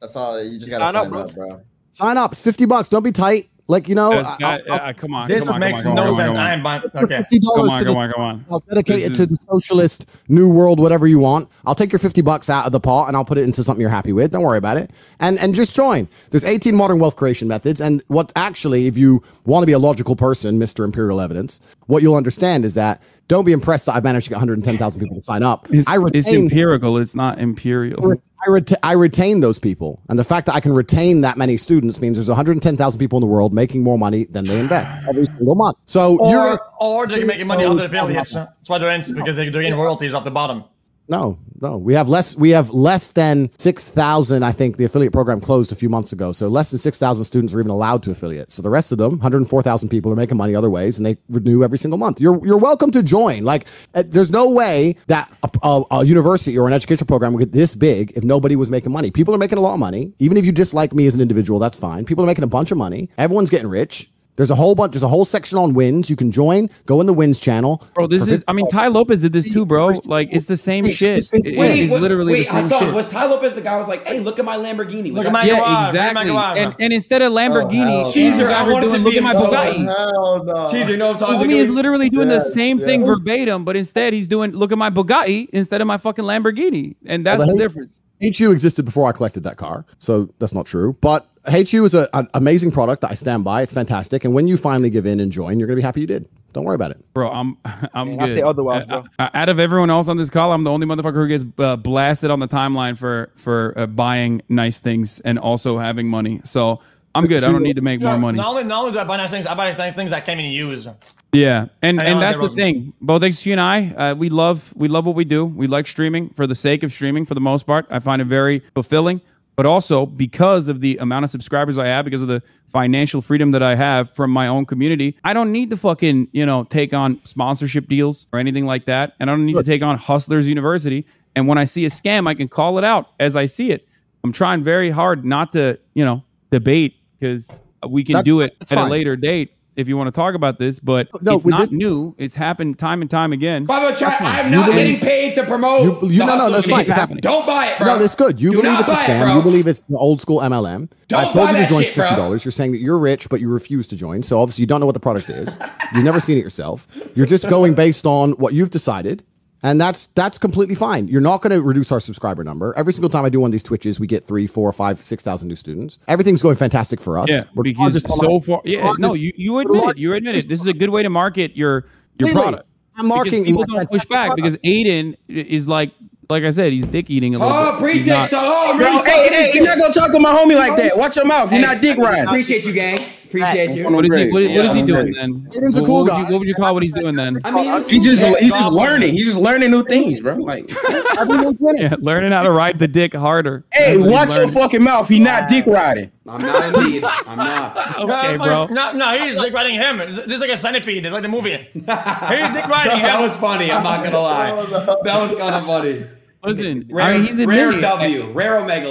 That's 0.00 0.14
all. 0.16 0.42
You 0.42 0.58
just 0.58 0.70
gotta 0.70 0.84
Sign 0.84 0.94
sign 0.94 1.12
up, 1.12 1.28
up, 1.28 1.34
bro. 1.34 1.48
bro. 1.48 1.60
Sign 1.90 2.16
up. 2.18 2.32
It's 2.32 2.40
fifty 2.40 2.66
bucks. 2.66 2.88
Don't 2.88 3.02
be 3.02 3.10
tight. 3.12 3.50
Like 3.70 3.88
you 3.88 3.94
know, 3.94 4.10
That's- 4.10 4.26
I'll- 4.42 4.58
that- 4.66 4.68
uh, 4.68 4.92
come 4.94 5.14
on, 5.14 5.28
This 5.28 5.44
come 5.44 5.54
on, 5.54 5.60
makes 5.60 5.82
come 5.82 5.92
on, 5.92 5.96
no 5.96 6.02
come 6.02 6.10
on, 6.10 6.16
sense. 6.16 6.28
come 6.30 6.36
on. 6.36 6.42
I 6.46 6.52
am 6.54 6.62
buying. 6.64 6.82
for 6.82 6.98
Okay. 7.04 7.16
fifty 7.18 7.38
Come 7.38 7.54
dollars 7.56 7.70
on, 7.70 7.78
to 7.78 7.84
come 7.84 7.94
the 7.94 8.00
on, 8.02 8.12
come 8.12 8.22
on. 8.22 8.44
I'll 8.50 8.62
dedicate 8.68 8.96
This 8.96 9.04
it 9.10 9.14
to 9.14 9.22
is- 9.22 9.28
the 9.30 9.36
socialist 9.52 10.06
new 10.28 10.48
world, 10.48 10.80
whatever 10.80 11.06
you 11.06 11.20
want. 11.20 11.48
I'll 11.64 11.76
take 11.76 11.92
your 11.92 12.00
50 12.00 12.20
bucks 12.20 12.50
out 12.50 12.66
of 12.66 12.72
the 12.72 12.80
pot 12.80 13.06
and 13.06 13.16
I'll 13.16 13.24
put 13.24 13.38
it 13.38 13.44
into 13.44 13.62
something 13.62 13.80
you're 13.80 13.88
happy 13.88 14.12
with. 14.12 14.32
Don't 14.32 14.42
worry 14.42 14.58
about 14.58 14.76
it. 14.76 14.90
And 15.20 15.38
and 15.38 15.54
just 15.54 15.74
join. 15.74 16.08
There's 16.32 16.44
18 16.44 16.74
modern 16.74 16.98
wealth 16.98 17.14
creation 17.14 17.46
methods. 17.46 17.80
And 17.80 18.02
what 18.08 18.32
actually, 18.34 18.88
if 18.88 18.98
you 18.98 19.22
want 19.46 19.62
to 19.62 19.66
be 19.66 19.72
a 19.72 19.78
logical 19.78 20.16
person, 20.16 20.58
Mr. 20.58 20.84
Imperial 20.84 21.20
Evidence, 21.20 21.60
what 21.86 22.02
you'll 22.02 22.16
understand 22.16 22.64
is 22.64 22.74
that 22.74 23.00
don't 23.30 23.44
be 23.44 23.52
impressed 23.52 23.86
that 23.86 23.94
I've 23.94 24.02
managed 24.02 24.24
to 24.24 24.30
get 24.30 24.36
110,000 24.36 25.00
people 25.00 25.14
to 25.14 25.22
sign 25.22 25.44
up. 25.44 25.68
It's, 25.70 25.86
I 25.86 25.98
it's 26.12 26.26
empirical. 26.26 26.98
It's 26.98 27.14
not 27.14 27.38
imperial. 27.38 28.14
I, 28.44 28.48
reta- 28.48 28.76
I 28.82 28.92
retain 28.94 29.38
those 29.38 29.60
people. 29.60 30.02
And 30.08 30.18
the 30.18 30.24
fact 30.24 30.46
that 30.46 30.56
I 30.56 30.60
can 30.60 30.72
retain 30.72 31.20
that 31.20 31.36
many 31.36 31.56
students 31.56 32.00
means 32.00 32.16
there's 32.16 32.26
110,000 32.26 32.98
people 32.98 33.18
in 33.18 33.20
the 33.20 33.28
world 33.28 33.54
making 33.54 33.84
more 33.84 33.96
money 33.96 34.24
than 34.24 34.46
they 34.46 34.58
invest 34.58 34.96
every 35.08 35.26
single 35.26 35.54
month. 35.54 35.76
So 35.86 36.18
you're 36.28 36.54
Or, 36.54 36.58
or 36.80 37.06
they're 37.06 37.24
making 37.24 37.46
money 37.46 37.64
off 37.64 37.76
the 37.76 37.84
affiliates. 37.84 38.32
That's 38.32 38.68
why 38.68 38.78
they're 38.78 38.90
in 38.90 39.02
because 39.02 39.36
they, 39.36 39.48
they're 39.48 39.62
getting 39.62 39.78
royalties 39.78 40.12
off 40.12 40.24
the 40.24 40.32
bottom. 40.32 40.64
No, 41.10 41.40
no. 41.60 41.76
We 41.76 41.92
have 41.94 42.08
less. 42.08 42.36
We 42.36 42.50
have 42.50 42.70
less 42.70 43.10
than 43.10 43.50
six 43.58 43.90
thousand. 43.90 44.44
I 44.44 44.52
think 44.52 44.76
the 44.76 44.84
affiliate 44.84 45.12
program 45.12 45.40
closed 45.40 45.72
a 45.72 45.74
few 45.74 45.88
months 45.88 46.12
ago. 46.12 46.30
So 46.30 46.46
less 46.46 46.70
than 46.70 46.78
six 46.78 47.00
thousand 47.00 47.24
students 47.24 47.52
are 47.52 47.58
even 47.58 47.72
allowed 47.72 48.04
to 48.04 48.12
affiliate. 48.12 48.52
So 48.52 48.62
the 48.62 48.70
rest 48.70 48.92
of 48.92 48.98
them, 48.98 49.10
one 49.10 49.18
hundred 49.18 49.44
four 49.48 49.60
thousand 49.60 49.88
people, 49.88 50.12
are 50.12 50.16
making 50.16 50.36
money 50.36 50.54
other 50.54 50.70
ways, 50.70 50.98
and 50.98 51.04
they 51.04 51.16
renew 51.28 51.64
every 51.64 51.78
single 51.78 51.98
month. 51.98 52.20
You're 52.20 52.46
you're 52.46 52.58
welcome 52.58 52.92
to 52.92 53.02
join. 53.02 53.42
Like, 53.42 53.66
uh, 53.92 54.04
there's 54.06 54.30
no 54.30 54.50
way 54.50 54.94
that 55.08 55.28
a, 55.42 55.50
a, 55.64 55.84
a 55.90 56.04
university 56.04 56.56
or 56.56 56.68
an 56.68 56.72
educational 56.72 57.08
program 57.08 57.32
would 57.32 57.40
get 57.40 57.50
this 57.50 57.74
big 57.74 58.12
if 58.16 58.22
nobody 58.22 58.54
was 58.54 58.70
making 58.70 58.92
money. 58.92 59.10
People 59.10 59.34
are 59.34 59.38
making 59.38 59.58
a 59.58 59.62
lot 59.62 59.74
of 59.74 59.80
money. 59.80 60.14
Even 60.20 60.36
if 60.36 60.46
you 60.46 60.52
dislike 60.52 60.94
me 60.94 61.08
as 61.08 61.16
an 61.16 61.20
individual, 61.20 61.58
that's 61.58 61.76
fine. 61.76 62.04
People 62.04 62.22
are 62.22 62.28
making 62.28 62.44
a 62.44 62.46
bunch 62.46 62.70
of 62.70 62.78
money. 62.78 63.10
Everyone's 63.18 63.50
getting 63.50 63.68
rich. 63.68 64.08
There's 64.40 64.50
a 64.50 64.54
whole 64.54 64.74
bunch. 64.74 64.92
There's 64.94 65.02
a 65.02 65.08
whole 65.08 65.26
section 65.26 65.58
on 65.58 65.74
wins. 65.74 66.08
You 66.08 66.16
can 66.16 66.32
join. 66.32 66.70
Go 66.86 67.02
in 67.02 67.06
the 67.06 67.12
wins 67.12 67.38
channel. 67.38 67.86
Bro, 67.94 68.06
this 68.06 68.26
is. 68.26 68.42
I 68.48 68.54
mean, 68.54 68.66
Tai 68.68 68.86
Lopez 68.86 69.20
did 69.20 69.34
this 69.34 69.52
too, 69.52 69.66
bro. 69.66 69.92
Like, 70.06 70.30
it's 70.32 70.46
the 70.46 70.56
same 70.56 70.86
shit. 70.88 71.18
It- 71.34 71.44
it- 71.44 71.58
Wait, 71.58 71.80
it's 71.80 71.92
wait, 71.92 72.00
literally 72.00 72.32
wait, 72.32 72.38
the 72.48 72.52
same 72.54 72.62
Hasan, 72.62 72.80
shit. 72.86 72.94
was 72.94 73.06
Tai 73.10 73.26
Lopez 73.26 73.52
the 73.54 73.60
guy 73.60 73.72
who 73.72 73.78
was 73.80 73.88
like, 73.88 74.06
"Hey, 74.06 74.20
look 74.20 74.38
at 74.38 74.46
my 74.46 74.56
Lamborghini"? 74.56 75.12
Was 75.12 75.18
Look 75.18 75.26
at 75.26 75.32
my- 75.32 75.44
yeah, 75.44 75.56
Garage, 75.58 75.88
exactly. 75.90 76.24
Garage. 76.30 76.56
And, 76.58 76.72
oh, 76.72 76.76
and 76.80 76.92
instead 76.94 77.20
of 77.20 77.32
Lamborghini, 77.34 78.00
hell 78.00 78.10
Cheeser 78.12 78.38
no. 78.38 78.46
out 78.46 78.52
I 78.52 78.64
here 78.64 78.72
wanted 78.72 78.86
doing, 78.88 79.04
be 79.04 79.04
look 79.04 79.14
at 79.16 79.22
my 79.22 79.34
Bugatti. 79.34 79.84
Hell 79.86 80.44
no. 80.46 80.54
Cheeser, 80.54 80.88
you 80.88 80.96
know 80.96 81.08
what 81.08 81.20
I'm 81.22 81.34
talking 81.36 81.50
Homie 81.50 81.56
is 81.56 81.68
literally 81.68 82.08
doing 82.08 82.28
the 82.28 82.40
same 82.40 82.78
yeah. 82.78 82.86
thing 82.86 83.04
verbatim, 83.04 83.66
but 83.66 83.76
instead 83.76 84.14
he's 84.14 84.26
doing 84.26 84.52
look 84.52 84.72
at 84.72 84.78
my 84.78 84.88
Bugatti 84.88 85.50
instead 85.52 85.82
of 85.82 85.86
my 85.86 85.98
fucking 85.98 86.24
Lamborghini, 86.24 86.94
and 87.04 87.26
that's 87.26 87.40
Well, 87.40 87.48
the 87.48 87.52
hey- 87.52 87.58
difference. 87.58 88.00
HU 88.22 88.52
existed 88.52 88.86
before 88.86 89.06
I 89.06 89.12
collected 89.12 89.42
that 89.44 89.58
car, 89.58 89.84
so 89.98 90.30
that's 90.38 90.54
not 90.54 90.64
true. 90.64 90.96
But 91.02 91.26
HU 91.48 91.84
is 91.84 91.94
a, 91.94 92.08
an 92.14 92.28
amazing 92.34 92.70
product 92.70 93.02
that 93.02 93.10
I 93.10 93.14
stand 93.14 93.44
by. 93.44 93.62
It's 93.62 93.72
fantastic, 93.72 94.24
and 94.24 94.34
when 94.34 94.46
you 94.46 94.56
finally 94.56 94.90
give 94.90 95.06
in 95.06 95.20
and 95.20 95.32
join, 95.32 95.58
you're 95.58 95.66
gonna 95.66 95.76
be 95.76 95.82
happy 95.82 96.00
you 96.02 96.06
did. 96.06 96.28
Don't 96.52 96.64
worry 96.64 96.74
about 96.74 96.90
it. 96.90 97.04
Bro, 97.14 97.30
I'm 97.30 97.56
I'm 97.94 98.18
I 98.20 98.26
good. 98.26 98.36
say 98.36 98.42
otherwise, 98.42 98.84
bro. 98.86 99.04
uh, 99.18 99.30
out 99.32 99.48
of 99.48 99.58
everyone 99.58 99.88
else 99.90 100.08
on 100.08 100.16
this 100.16 100.28
call, 100.30 100.52
I'm 100.52 100.64
the 100.64 100.70
only 100.70 100.86
motherfucker 100.86 101.14
who 101.14 101.28
gets 101.28 101.44
uh, 101.58 101.76
blasted 101.76 102.30
on 102.30 102.40
the 102.40 102.48
timeline 102.48 102.98
for 102.98 103.30
for 103.36 103.72
uh, 103.76 103.86
buying 103.86 104.42
nice 104.48 104.80
things 104.80 105.20
and 105.20 105.38
also 105.38 105.78
having 105.78 106.08
money. 106.08 106.40
So 106.44 106.80
I'm 107.14 107.26
good. 107.26 107.42
I 107.42 107.50
don't 107.50 107.62
need 107.62 107.76
to 107.76 107.82
make 107.82 108.00
more 108.00 108.18
money. 108.18 108.36
Not 108.36 108.48
only, 108.50 108.64
not 108.64 108.80
only 108.80 108.92
do 108.92 108.98
I 108.98 109.04
buy 109.04 109.16
nice 109.16 109.30
things, 109.30 109.46
I 109.46 109.54
buy 109.54 109.72
nice 109.72 109.94
things 109.94 110.10
that 110.10 110.16
I 110.16 110.20
can't 110.20 110.38
even 110.40 110.52
use. 110.52 110.86
Yeah, 111.32 111.66
and 111.80 112.00
and 112.00 112.20
that's 112.20 112.38
the 112.40 112.48
they're- 112.48 112.56
thing. 112.56 112.92
Both 113.00 113.22
xQc 113.22 113.52
and 113.52 113.60
I, 113.60 114.10
uh, 114.10 114.14
we 114.14 114.28
love 114.28 114.72
we 114.76 114.88
love 114.88 115.06
what 115.06 115.14
we 115.14 115.24
do. 115.24 115.44
We 115.44 115.68
like 115.68 115.86
streaming 115.86 116.30
for 116.30 116.46
the 116.46 116.54
sake 116.56 116.82
of 116.82 116.92
streaming 116.92 117.24
for 117.24 117.34
the 117.34 117.40
most 117.40 117.64
part. 117.66 117.86
I 117.88 118.00
find 118.00 118.20
it 118.20 118.26
very 118.26 118.62
fulfilling, 118.74 119.20
but 119.60 119.66
also 119.66 120.06
because 120.06 120.68
of 120.68 120.80
the 120.80 120.96
amount 121.02 121.22
of 121.22 121.30
subscribers 121.30 121.76
I 121.76 121.84
have, 121.84 122.06
because 122.06 122.22
of 122.22 122.28
the 122.28 122.42
financial 122.72 123.20
freedom 123.20 123.50
that 123.50 123.62
I 123.62 123.74
have 123.74 124.10
from 124.10 124.30
my 124.30 124.46
own 124.46 124.64
community, 124.64 125.18
I 125.22 125.34
don't 125.34 125.52
need 125.52 125.68
to 125.68 125.76
fucking 125.76 126.28
you 126.32 126.46
know 126.46 126.64
take 126.64 126.94
on 126.94 127.20
sponsorship 127.26 127.86
deals 127.86 128.26
or 128.32 128.38
anything 128.38 128.64
like 128.64 128.86
that, 128.86 129.12
and 129.20 129.28
I 129.28 129.34
don't 129.34 129.44
need 129.44 129.56
to 129.56 129.62
take 129.62 129.82
on 129.82 129.98
Hustlers 129.98 130.48
University. 130.48 131.04
And 131.36 131.46
when 131.46 131.58
I 131.58 131.66
see 131.66 131.84
a 131.84 131.90
scam, 131.90 132.26
I 132.26 132.32
can 132.32 132.48
call 132.48 132.78
it 132.78 132.84
out 132.84 133.10
as 133.20 133.36
I 133.36 133.44
see 133.44 133.70
it. 133.70 133.86
I'm 134.24 134.32
trying 134.32 134.64
very 134.64 134.88
hard 134.88 135.26
not 135.26 135.52
to 135.52 135.78
you 135.92 136.06
know 136.06 136.24
debate 136.50 136.94
because 137.18 137.60
we 137.86 138.02
can 138.02 138.14
That- 138.14 138.24
do 138.24 138.40
it 138.40 138.56
at 138.62 138.78
a 138.78 138.86
later 138.86 139.14
date 139.14 139.52
if 139.80 139.88
you 139.88 139.96
want 139.96 140.08
to 140.08 140.12
talk 140.12 140.34
about 140.34 140.58
this, 140.58 140.78
but 140.78 141.08
oh, 141.14 141.18
No, 141.22 141.36
it's 141.36 141.46
not 141.46 141.60
this- 141.60 141.70
new. 141.72 142.14
It's 142.18 142.34
happened 142.34 142.78
time 142.78 143.00
and 143.00 143.10
time 143.10 143.32
again. 143.32 143.64
By 143.64 143.80
the 143.80 143.86
way, 143.86 143.94
Chad, 143.96 144.20
I 144.22 144.40
am 144.40 144.50
not 144.52 144.66
believe- 144.66 145.00
getting 145.00 145.00
paid 145.00 145.34
to 145.34 145.44
promote. 145.44 145.82
You- 146.02 146.08
you- 146.10 146.18
the 146.20 146.26
no, 146.26 146.36
no, 146.36 146.50
that's 146.50 146.64
shit. 146.66 146.70
fine. 146.74 146.86
It's 146.86 146.94
happening. 146.94 147.20
Don't 147.22 147.46
buy 147.46 147.66
it, 147.68 147.78
bro. 147.78 147.86
No, 147.94 147.98
that's 147.98 148.14
good. 148.14 148.40
You 148.40 148.52
Do 148.52 148.62
believe 148.62 148.78
it's 148.80 148.88
a 148.88 148.92
buy 148.92 149.02
it, 149.02 149.06
scam. 149.08 149.34
you 149.36 149.42
believe 149.42 149.66
it's 149.66 149.82
the 149.84 149.96
old 149.96 150.20
school 150.20 150.40
MLM. 150.40 150.88
Don't 151.08 151.20
I 151.20 151.24
told 151.32 151.34
buy 151.48 151.50
you 151.52 151.64
to 151.64 151.66
join 151.68 151.82
shit, 151.82 151.92
fifty 151.94 152.14
dollars. 152.16 152.44
You're 152.44 152.52
saying 152.52 152.72
that 152.72 152.78
you're 152.80 152.98
rich, 152.98 153.28
but 153.28 153.40
you 153.40 153.48
refuse 153.50 153.86
to 153.88 153.96
join. 153.96 154.22
So 154.22 154.40
obviously 154.40 154.62
you 154.62 154.66
don't 154.66 154.78
know 154.80 154.86
what 154.86 154.92
the 154.94 155.00
product 155.00 155.28
is. 155.30 155.58
You've 155.94 156.04
never 156.04 156.20
seen 156.20 156.38
it 156.38 156.42
yourself. 156.44 156.86
You're 157.16 157.26
just 157.26 157.48
going 157.48 157.74
based 157.74 158.06
on 158.06 158.32
what 158.32 158.54
you've 158.54 158.70
decided. 158.70 159.24
And 159.62 159.78
that's 159.78 160.06
that's 160.14 160.38
completely 160.38 160.74
fine. 160.74 161.06
You're 161.06 161.20
not 161.20 161.42
going 161.42 161.50
to 161.52 161.60
reduce 161.62 161.92
our 161.92 162.00
subscriber 162.00 162.42
number. 162.42 162.72
Every 162.78 162.94
single 162.94 163.10
time 163.10 163.24
I 163.26 163.28
do 163.28 163.40
one 163.40 163.48
of 163.48 163.52
these 163.52 163.62
Twitches, 163.62 164.00
we 164.00 164.06
get 164.06 164.24
three, 164.24 164.46
four, 164.46 164.72
five, 164.72 164.98
six 165.00 165.22
thousand 165.22 165.48
new 165.48 165.56
students. 165.56 165.98
Everything's 166.08 166.40
going 166.40 166.56
fantastic 166.56 166.98
for 167.00 167.18
us. 167.18 167.28
Yeah, 167.28 167.42
We're 167.54 167.64
because 167.64 168.02
largest 168.02 168.08
so 168.08 168.40
far, 168.40 168.62
yeah, 168.64 168.78
largest- 168.84 169.00
no, 169.00 169.12
you, 169.14 169.32
you 169.36 169.52
we're 169.52 169.62
admit 169.62 169.84
it. 169.84 169.98
You 169.98 170.14
admit 170.14 170.36
it. 170.36 170.48
This 170.48 170.60
is 170.60 170.66
a 170.66 170.72
good 170.72 170.88
way 170.88 171.02
to 171.02 171.10
market 171.10 171.56
your 171.56 171.84
your 172.18 172.28
Completely. 172.28 172.42
product. 172.42 172.68
I'm 172.96 173.06
marketing 173.06 173.44
because 173.44 173.56
people 173.66 173.76
don't 173.76 173.90
push 173.90 174.04
back 174.06 174.28
product. 174.28 174.36
because 174.36 174.54
Adin 174.64 175.16
is 175.28 175.68
like, 175.68 175.92
like 176.30 176.44
I 176.44 176.50
said, 176.52 176.72
he's 176.72 176.86
dick 176.86 177.10
eating 177.10 177.34
a 177.34 177.38
little 177.38 177.54
Oh, 177.54 177.64
bit. 177.72 177.72
He's 177.72 177.80
pre-dick. 178.04 178.06
not- 178.08 178.28
So, 178.30 178.38
oh, 178.40 178.70
I'm 178.72 178.78
Bro, 178.78 178.86
really 178.86 179.10
hey, 179.10 179.28
hey, 179.28 179.52
you're 179.54 179.64
not 179.66 179.78
gonna 179.78 179.92
talk 179.92 180.10
to 180.12 180.18
my 180.20 180.34
homie 180.34 180.56
like 180.56 180.76
that. 180.76 180.96
Watch 180.96 181.16
your 181.16 181.24
mouth. 181.26 181.50
You're 181.52 181.60
Hey, 181.60 181.66
not 181.66 181.80
dick 181.82 181.98
riding. 181.98 182.24
Appreciate 182.26 182.64
you, 182.64 182.72
gang. 182.72 182.98
Appreciate 183.30 183.76
you. 183.76 183.88
What 183.88 184.04
is 184.04 184.14
he? 184.14 184.24
What, 184.30 184.42
what 184.42 184.64
is 184.66 184.74
he 184.74 184.82
doing 184.82 185.12
then? 185.12 185.48
Adin's 185.56 185.76
a 185.76 185.80
What- 185.80 185.86
cool 185.86 185.94
what 185.98 186.02
would 186.04 186.10
guy. 186.10 186.18
you- 186.18 186.32
What 186.32 186.38
would 186.40 186.48
you 186.48 186.54
call 186.54 186.74
what 186.74 186.82
he's 186.82 186.92
doing 186.92 187.14
then? 187.14 187.40
I 187.44 187.50
mean, 187.52 187.88
He 187.88 188.00
just 188.00 188.24
he's 188.40 188.52
just 188.52 188.72
learning. 188.72 189.14
He's 189.14 189.26
just 189.26 189.38
learning 189.38 189.70
new 189.70 189.84
things, 189.84 190.20
bro. 190.20 190.34
Like, 190.34 190.68
Yeah, 190.82 191.94
learning 192.00 192.32
how 192.32 192.42
to 192.42 192.50
ride 192.50 192.78
the 192.80 192.88
dick 192.88 193.14
harder. 193.14 193.64
hey, 193.72 193.96
That's 193.96 193.98
what 193.98 194.04
he's 194.04 194.12
watch 194.12 194.36
your 194.36 194.48
fucking 194.48 194.82
mouth. 194.82 195.08
He 195.08 195.18
not 195.20 195.48
dick 195.48 195.66
riding. 195.66 196.10
I'm 196.26 196.42
not 196.42 196.74
indeed. 196.74 197.04
I'm 197.04 197.36
not. 197.38 197.76
Okay, 198.00 198.36
no, 198.36 198.44
bro. 198.44 198.66
No, 198.66 198.92
no, 198.92 199.18
he's 199.18 199.38
dick 199.40 199.52
riding 199.52 199.74
him. 199.74 199.98
This 199.98 200.26
is 200.26 200.40
like 200.40 200.50
a 200.50 200.56
centipede. 200.56 201.04
It's 201.06 201.12
like 201.12 201.22
the 201.22 201.28
movie. 201.28 201.50
He's 201.72 201.82
dick 201.82 201.86
riding. 201.86 203.02
that 203.02 203.18
was 203.20 203.36
funny. 203.36 203.70
I'm 203.70 203.82
not 203.82 204.02
gonna 204.04 204.18
lie. 204.18 204.50
Oh, 204.50 205.00
that 205.04 205.20
was 205.20 205.36
kind 205.36 205.54
of 205.54 205.66
funny. 205.66 206.06
Listen, 206.42 206.86
Rare, 206.90 207.04
I 207.06 207.18
mean, 207.18 207.26
he's 207.26 207.44
rare. 207.44 207.78
W. 207.80 208.30
Rare 208.32 208.58
Omega 208.58 208.90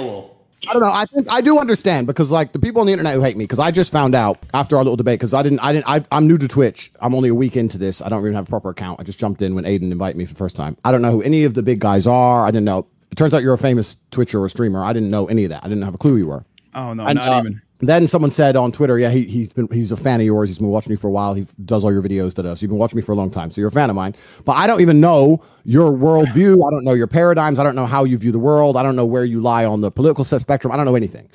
I 0.68 0.72
don't 0.72 0.82
know. 0.82 0.92
I 0.92 1.06
think 1.06 1.30
I 1.30 1.40
do 1.40 1.58
understand 1.58 2.06
because 2.06 2.30
like 2.30 2.52
the 2.52 2.58
people 2.58 2.80
on 2.80 2.86
the 2.86 2.92
internet 2.92 3.14
who 3.14 3.22
hate 3.22 3.36
me 3.36 3.44
because 3.44 3.58
I 3.58 3.70
just 3.70 3.92
found 3.92 4.14
out 4.14 4.38
after 4.52 4.76
our 4.76 4.82
little 4.84 4.96
debate 4.96 5.18
because 5.18 5.32
I 5.32 5.42
didn't 5.42 5.60
I 5.60 5.72
didn't 5.72 5.88
I, 5.88 6.04
I'm 6.12 6.26
new 6.26 6.36
to 6.38 6.48
Twitch. 6.48 6.92
I'm 7.00 7.14
only 7.14 7.30
a 7.30 7.34
week 7.34 7.56
into 7.56 7.78
this. 7.78 8.02
I 8.02 8.08
don't 8.08 8.20
even 8.20 8.34
have 8.34 8.46
a 8.46 8.50
proper 8.50 8.70
account. 8.70 9.00
I 9.00 9.04
just 9.04 9.18
jumped 9.18 9.40
in 9.42 9.54
when 9.54 9.64
Adin 9.64 9.90
invited 9.90 10.16
me 10.16 10.26
for 10.26 10.34
the 10.34 10.38
first 10.38 10.56
time. 10.56 10.76
I 10.84 10.92
don't 10.92 11.02
know 11.02 11.12
who 11.12 11.22
any 11.22 11.44
of 11.44 11.54
the 11.54 11.62
big 11.62 11.80
guys 11.80 12.06
are. 12.06 12.46
I 12.46 12.50
didn't 12.50 12.66
know. 12.66 12.86
It 13.10 13.16
turns 13.16 13.32
out 13.34 13.42
you're 13.42 13.54
a 13.54 13.58
famous 13.58 13.96
Twitcher 14.10 14.42
or 14.42 14.48
streamer. 14.48 14.84
I 14.84 14.92
didn't 14.92 15.10
know 15.10 15.26
any 15.26 15.44
of 15.44 15.50
that. 15.50 15.64
I 15.64 15.68
didn't 15.68 15.82
have 15.82 15.94
a 15.94 15.98
clue 15.98 16.12
who 16.12 16.16
you 16.18 16.26
were. 16.26 16.44
Oh 16.74 16.92
no, 16.92 17.06
And, 17.06 17.16
not 17.16 17.28
uh, 17.28 17.40
even. 17.40 17.62
Then 17.82 18.06
someone 18.06 18.30
said 18.30 18.56
on 18.56 18.72
Twitter, 18.72 18.98
yeah, 18.98 19.10
he, 19.10 19.24
he's 19.24 19.52
been 19.52 19.66
he's 19.72 19.90
a 19.90 19.96
fan 19.96 20.20
of 20.20 20.26
yours. 20.26 20.48
He's 20.48 20.58
been 20.58 20.68
watching 20.68 20.90
you 20.90 20.96
for 20.96 21.08
a 21.08 21.10
while. 21.10 21.34
He 21.34 21.46
does 21.64 21.82
all 21.82 21.92
your 21.92 22.02
videos. 22.02 22.34
Da, 22.34 22.42
da. 22.42 22.54
So 22.54 22.62
you've 22.62 22.70
been 22.70 22.78
watching 22.78 22.96
me 22.96 23.02
for 23.02 23.12
a 23.12 23.14
long 23.14 23.30
time. 23.30 23.50
So 23.50 23.60
you're 23.60 23.68
a 23.68 23.72
fan 23.72 23.88
of 23.88 23.96
mine. 23.96 24.14
But 24.44 24.52
I 24.52 24.66
don't 24.66 24.80
even 24.80 25.00
know 25.00 25.42
your 25.64 25.90
worldview. 25.92 26.66
I 26.66 26.70
don't 26.70 26.84
know 26.84 26.92
your 26.92 27.06
paradigms. 27.06 27.58
I 27.58 27.64
don't 27.64 27.74
know 27.74 27.86
how 27.86 28.04
you 28.04 28.18
view 28.18 28.32
the 28.32 28.38
world. 28.38 28.76
I 28.76 28.82
don't 28.82 28.96
know 28.96 29.06
where 29.06 29.24
you 29.24 29.40
lie 29.40 29.64
on 29.64 29.80
the 29.80 29.90
political 29.90 30.24
spectrum. 30.24 30.72
I 30.72 30.76
don't 30.76 30.84
know 30.84 30.94
anything. 30.94 31.28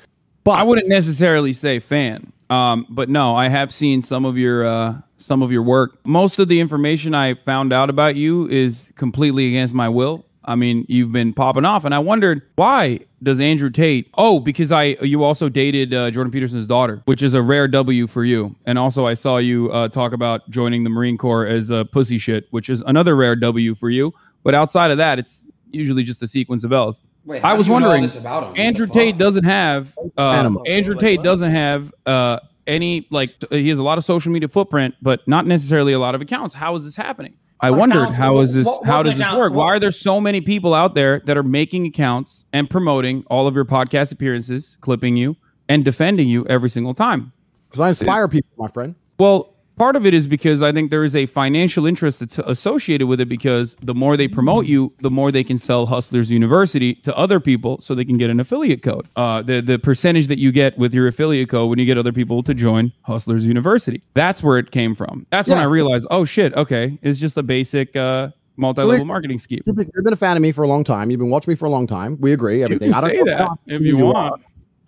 But 0.46 0.52
I 0.52 0.62
wouldn't 0.62 0.88
necessarily 0.88 1.52
say 1.52 1.80
fan, 1.80 2.32
um, 2.50 2.86
but 2.88 3.08
no, 3.08 3.34
I 3.34 3.48
have 3.48 3.74
seen 3.74 4.00
some 4.00 4.24
of 4.24 4.38
your 4.38 4.64
uh, 4.64 4.94
some 5.16 5.42
of 5.42 5.50
your 5.50 5.64
work. 5.64 5.98
Most 6.06 6.38
of 6.38 6.46
the 6.46 6.60
information 6.60 7.16
I 7.16 7.34
found 7.34 7.72
out 7.72 7.90
about 7.90 8.14
you 8.14 8.48
is 8.48 8.92
completely 8.94 9.48
against 9.48 9.74
my 9.74 9.88
will. 9.88 10.24
I 10.44 10.54
mean, 10.54 10.86
you've 10.88 11.10
been 11.10 11.32
popping 11.32 11.64
off, 11.64 11.84
and 11.84 11.92
I 11.92 11.98
wondered 11.98 12.42
why 12.54 13.00
does 13.22 13.40
Andrew 13.40 13.70
Tate? 13.70 14.10
Oh, 14.14 14.40
because 14.40 14.72
I 14.72 14.96
you 15.02 15.24
also 15.24 15.48
dated 15.48 15.94
uh, 15.94 16.10
Jordan 16.10 16.30
Peterson's 16.30 16.66
daughter, 16.66 17.02
which 17.06 17.22
is 17.22 17.34
a 17.34 17.42
rare 17.42 17.68
W 17.68 18.06
for 18.06 18.24
you. 18.24 18.54
And 18.66 18.78
also, 18.78 19.06
I 19.06 19.14
saw 19.14 19.38
you 19.38 19.70
uh, 19.72 19.88
talk 19.88 20.12
about 20.12 20.48
joining 20.50 20.84
the 20.84 20.90
Marine 20.90 21.16
Corps 21.18 21.46
as 21.46 21.70
a 21.70 21.84
pussy 21.84 22.18
shit, 22.18 22.46
which 22.50 22.68
is 22.68 22.82
another 22.86 23.16
rare 23.16 23.36
W 23.36 23.74
for 23.74 23.90
you. 23.90 24.12
But 24.42 24.54
outside 24.54 24.90
of 24.90 24.98
that, 24.98 25.18
it's 25.18 25.44
usually 25.70 26.02
just 26.02 26.22
a 26.22 26.28
sequence 26.28 26.64
of 26.64 26.72
L's. 26.72 27.02
Wait, 27.24 27.42
I 27.42 27.54
was 27.54 27.66
you 27.66 27.70
know 27.70 27.76
all 27.76 27.82
wondering, 27.82 28.02
this 28.02 28.18
about 28.18 28.44
him? 28.44 28.60
Andrew 28.60 28.86
Tate 28.86 29.18
doesn't 29.18 29.44
have 29.44 29.96
uh, 30.16 30.54
Andrew 30.66 30.96
Tate 30.96 31.22
doesn't 31.22 31.50
have 31.50 31.92
uh, 32.06 32.38
any 32.66 33.06
like 33.10 33.38
t- 33.38 33.62
he 33.62 33.68
has 33.68 33.78
a 33.78 33.82
lot 33.82 33.98
of 33.98 34.04
social 34.04 34.32
media 34.32 34.48
footprint, 34.48 34.94
but 35.02 35.26
not 35.26 35.46
necessarily 35.46 35.92
a 35.92 35.98
lot 35.98 36.14
of 36.14 36.20
accounts. 36.20 36.54
How 36.54 36.74
is 36.74 36.84
this 36.84 36.96
happening? 36.96 37.36
I 37.60 37.70
wondered 37.70 38.02
accounts? 38.02 38.18
how 38.18 38.38
is 38.40 38.52
this 38.54 38.66
What- 38.66 38.84
how 38.84 38.98
what 38.98 39.02
does 39.04 39.14
this 39.14 39.20
account? 39.22 39.38
work? 39.38 39.52
Why 39.54 39.66
are 39.66 39.78
there 39.80 39.90
so 39.90 40.20
many 40.20 40.40
people 40.40 40.74
out 40.74 40.94
there 40.94 41.20
that 41.24 41.36
are 41.36 41.42
making 41.42 41.86
accounts 41.86 42.44
and 42.52 42.68
promoting 42.68 43.24
all 43.28 43.46
of 43.46 43.54
your 43.54 43.64
podcast 43.64 44.12
appearances, 44.12 44.76
clipping 44.82 45.16
you 45.16 45.36
and 45.68 45.84
defending 45.84 46.28
you 46.28 46.44
every 46.46 46.68
single 46.70 46.94
time? 46.94 47.32
because 47.68 47.80
I 47.80 47.88
inspire 47.88 48.28
people, 48.28 48.48
my 48.58 48.68
friend. 48.68 48.94
Well, 49.18 49.54
part 49.76 49.96
of 49.96 50.06
it 50.06 50.14
is 50.14 50.26
because 50.26 50.62
I 50.62 50.72
think 50.72 50.90
there 50.90 51.04
is 51.04 51.14
a 51.14 51.26
financial 51.26 51.86
interest 51.86 52.20
that's 52.20 52.38
associated 52.38 53.06
with 53.06 53.20
it 53.20 53.28
because 53.28 53.76
the 53.82 53.94
more 53.94 54.16
they 54.16 54.28
promote 54.28 54.66
you, 54.66 54.92
the 54.98 55.10
more 55.10 55.30
they 55.30 55.44
can 55.44 55.58
sell 55.58 55.86
Hustlers 55.86 56.30
University 56.30 56.94
to 56.96 57.16
other 57.16 57.38
people 57.38 57.80
so 57.80 57.94
they 57.94 58.04
can 58.04 58.18
get 58.18 58.30
an 58.30 58.40
affiliate 58.40 58.82
code. 58.82 59.08
Uh, 59.16 59.42
the, 59.42 59.60
the 59.60 59.78
percentage 59.78 60.26
that 60.28 60.38
you 60.38 60.50
get 60.50 60.76
with 60.78 60.94
your 60.94 61.06
affiliate 61.06 61.48
code 61.48 61.70
when 61.70 61.78
you 61.78 61.86
get 61.86 61.98
other 61.98 62.12
people 62.12 62.42
to 62.42 62.54
join 62.54 62.92
Hustlers 63.02 63.46
University. 63.46 64.02
That's 64.14 64.42
where 64.42 64.58
it 64.58 64.70
came 64.70 64.94
from. 64.94 65.26
That's 65.30 65.48
when 65.48 65.58
I 65.58 65.64
realized, 65.64 66.06
oh 66.10 66.24
shit, 66.24 66.54
okay, 66.54 66.98
it's 67.02 67.18
just 67.18 67.36
a 67.36 67.42
basic 67.42 67.94
uh, 67.94 68.30
multi-level 68.56 68.98
So 68.98 69.04
marketing 69.04 69.38
scheme. 69.38 69.62
You've 69.66 69.76
been, 69.76 70.12
a 70.12 70.16
fan 70.16 70.36
of 70.36 70.42
me 70.42 70.52
for 70.52 70.62
a 70.62 70.68
long 70.68 70.84
time. 70.84 71.10
You've 71.10 71.20
been 71.20 71.30
watching 71.30 71.52
me 71.52 71.56
for 71.56 71.66
a 71.66 71.70
long 71.70 71.86
time. 71.86 72.18
We 72.20 72.32
agree. 72.32 72.58
You 72.58 72.64
Everything. 72.64 72.92
can 72.92 73.04
I 73.04 73.08
don't 73.08 73.26
say 73.26 73.32
that 73.32 73.50
if 73.66 73.80
know 73.80 73.86
you 73.86 73.96
want. 73.98 74.16
are. 74.16 74.38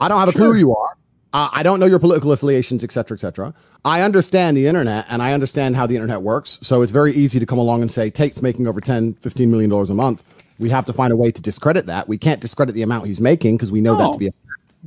I 0.01 0.09
don't 0.09 0.19
have 0.19 0.29
a 0.29 0.33
clue 0.33 0.53
who 0.53 0.59
you 0.59 0.75
are. 0.75 0.95
Uh, 1.33 1.49
I 1.53 1.63
don't 1.63 1.79
know 1.79 1.87
your 1.87 1.99
political 1.99 2.33
affiliations, 2.33 2.83
et 2.83 2.91
cetera, 2.91 3.17
et 3.17 3.21
cetera. 3.21 3.53
I 3.85 4.01
understand 4.03 4.57
the 4.57 4.67
internet 4.67 5.05
and 5.09 5.23
I 5.23 5.33
understand 5.33 5.77
how 5.77 5.87
the 5.87 5.95
internet 5.95 6.23
works. 6.23 6.59
So 6.63 6.83
it's 6.83 6.93
very 6.93 7.13
easy 7.13 7.39
to 7.39 7.47
come 7.47 7.59
along 7.59 7.83
and 7.83 7.91
say 7.91 8.11
Tate's 8.11 8.41
making 8.41 8.67
over 8.67 8.81
10, 8.81 9.15
15 9.15 9.51
million 9.51 9.71
dollars 9.71 9.91
a 9.91 9.95
month. 9.95 10.25
We 10.59 10.71
have 10.71 10.87
to 10.87 10.93
find 10.93 11.13
a 11.13 11.17
way 11.17 11.31
to 11.31 11.41
discredit 11.41 11.87
that. 11.87 12.09
We 12.09 12.19
can't 12.19 12.41
discredit 12.41 12.75
the 12.75 12.83
amount 12.83 13.07
he's 13.07 13.21
making 13.21 13.57
because 13.57 13.71
we 13.71 13.81
know 13.81 13.95
that 13.97 14.13
to 14.13 14.19
be 14.19 14.29
a 14.29 14.31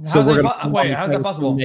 How's 0.03 0.13
that 0.13 0.41
gonna 0.41 0.69
wait, 0.74 0.93
how's 0.93 1.12
that 1.12 1.21
possible? 1.21 1.57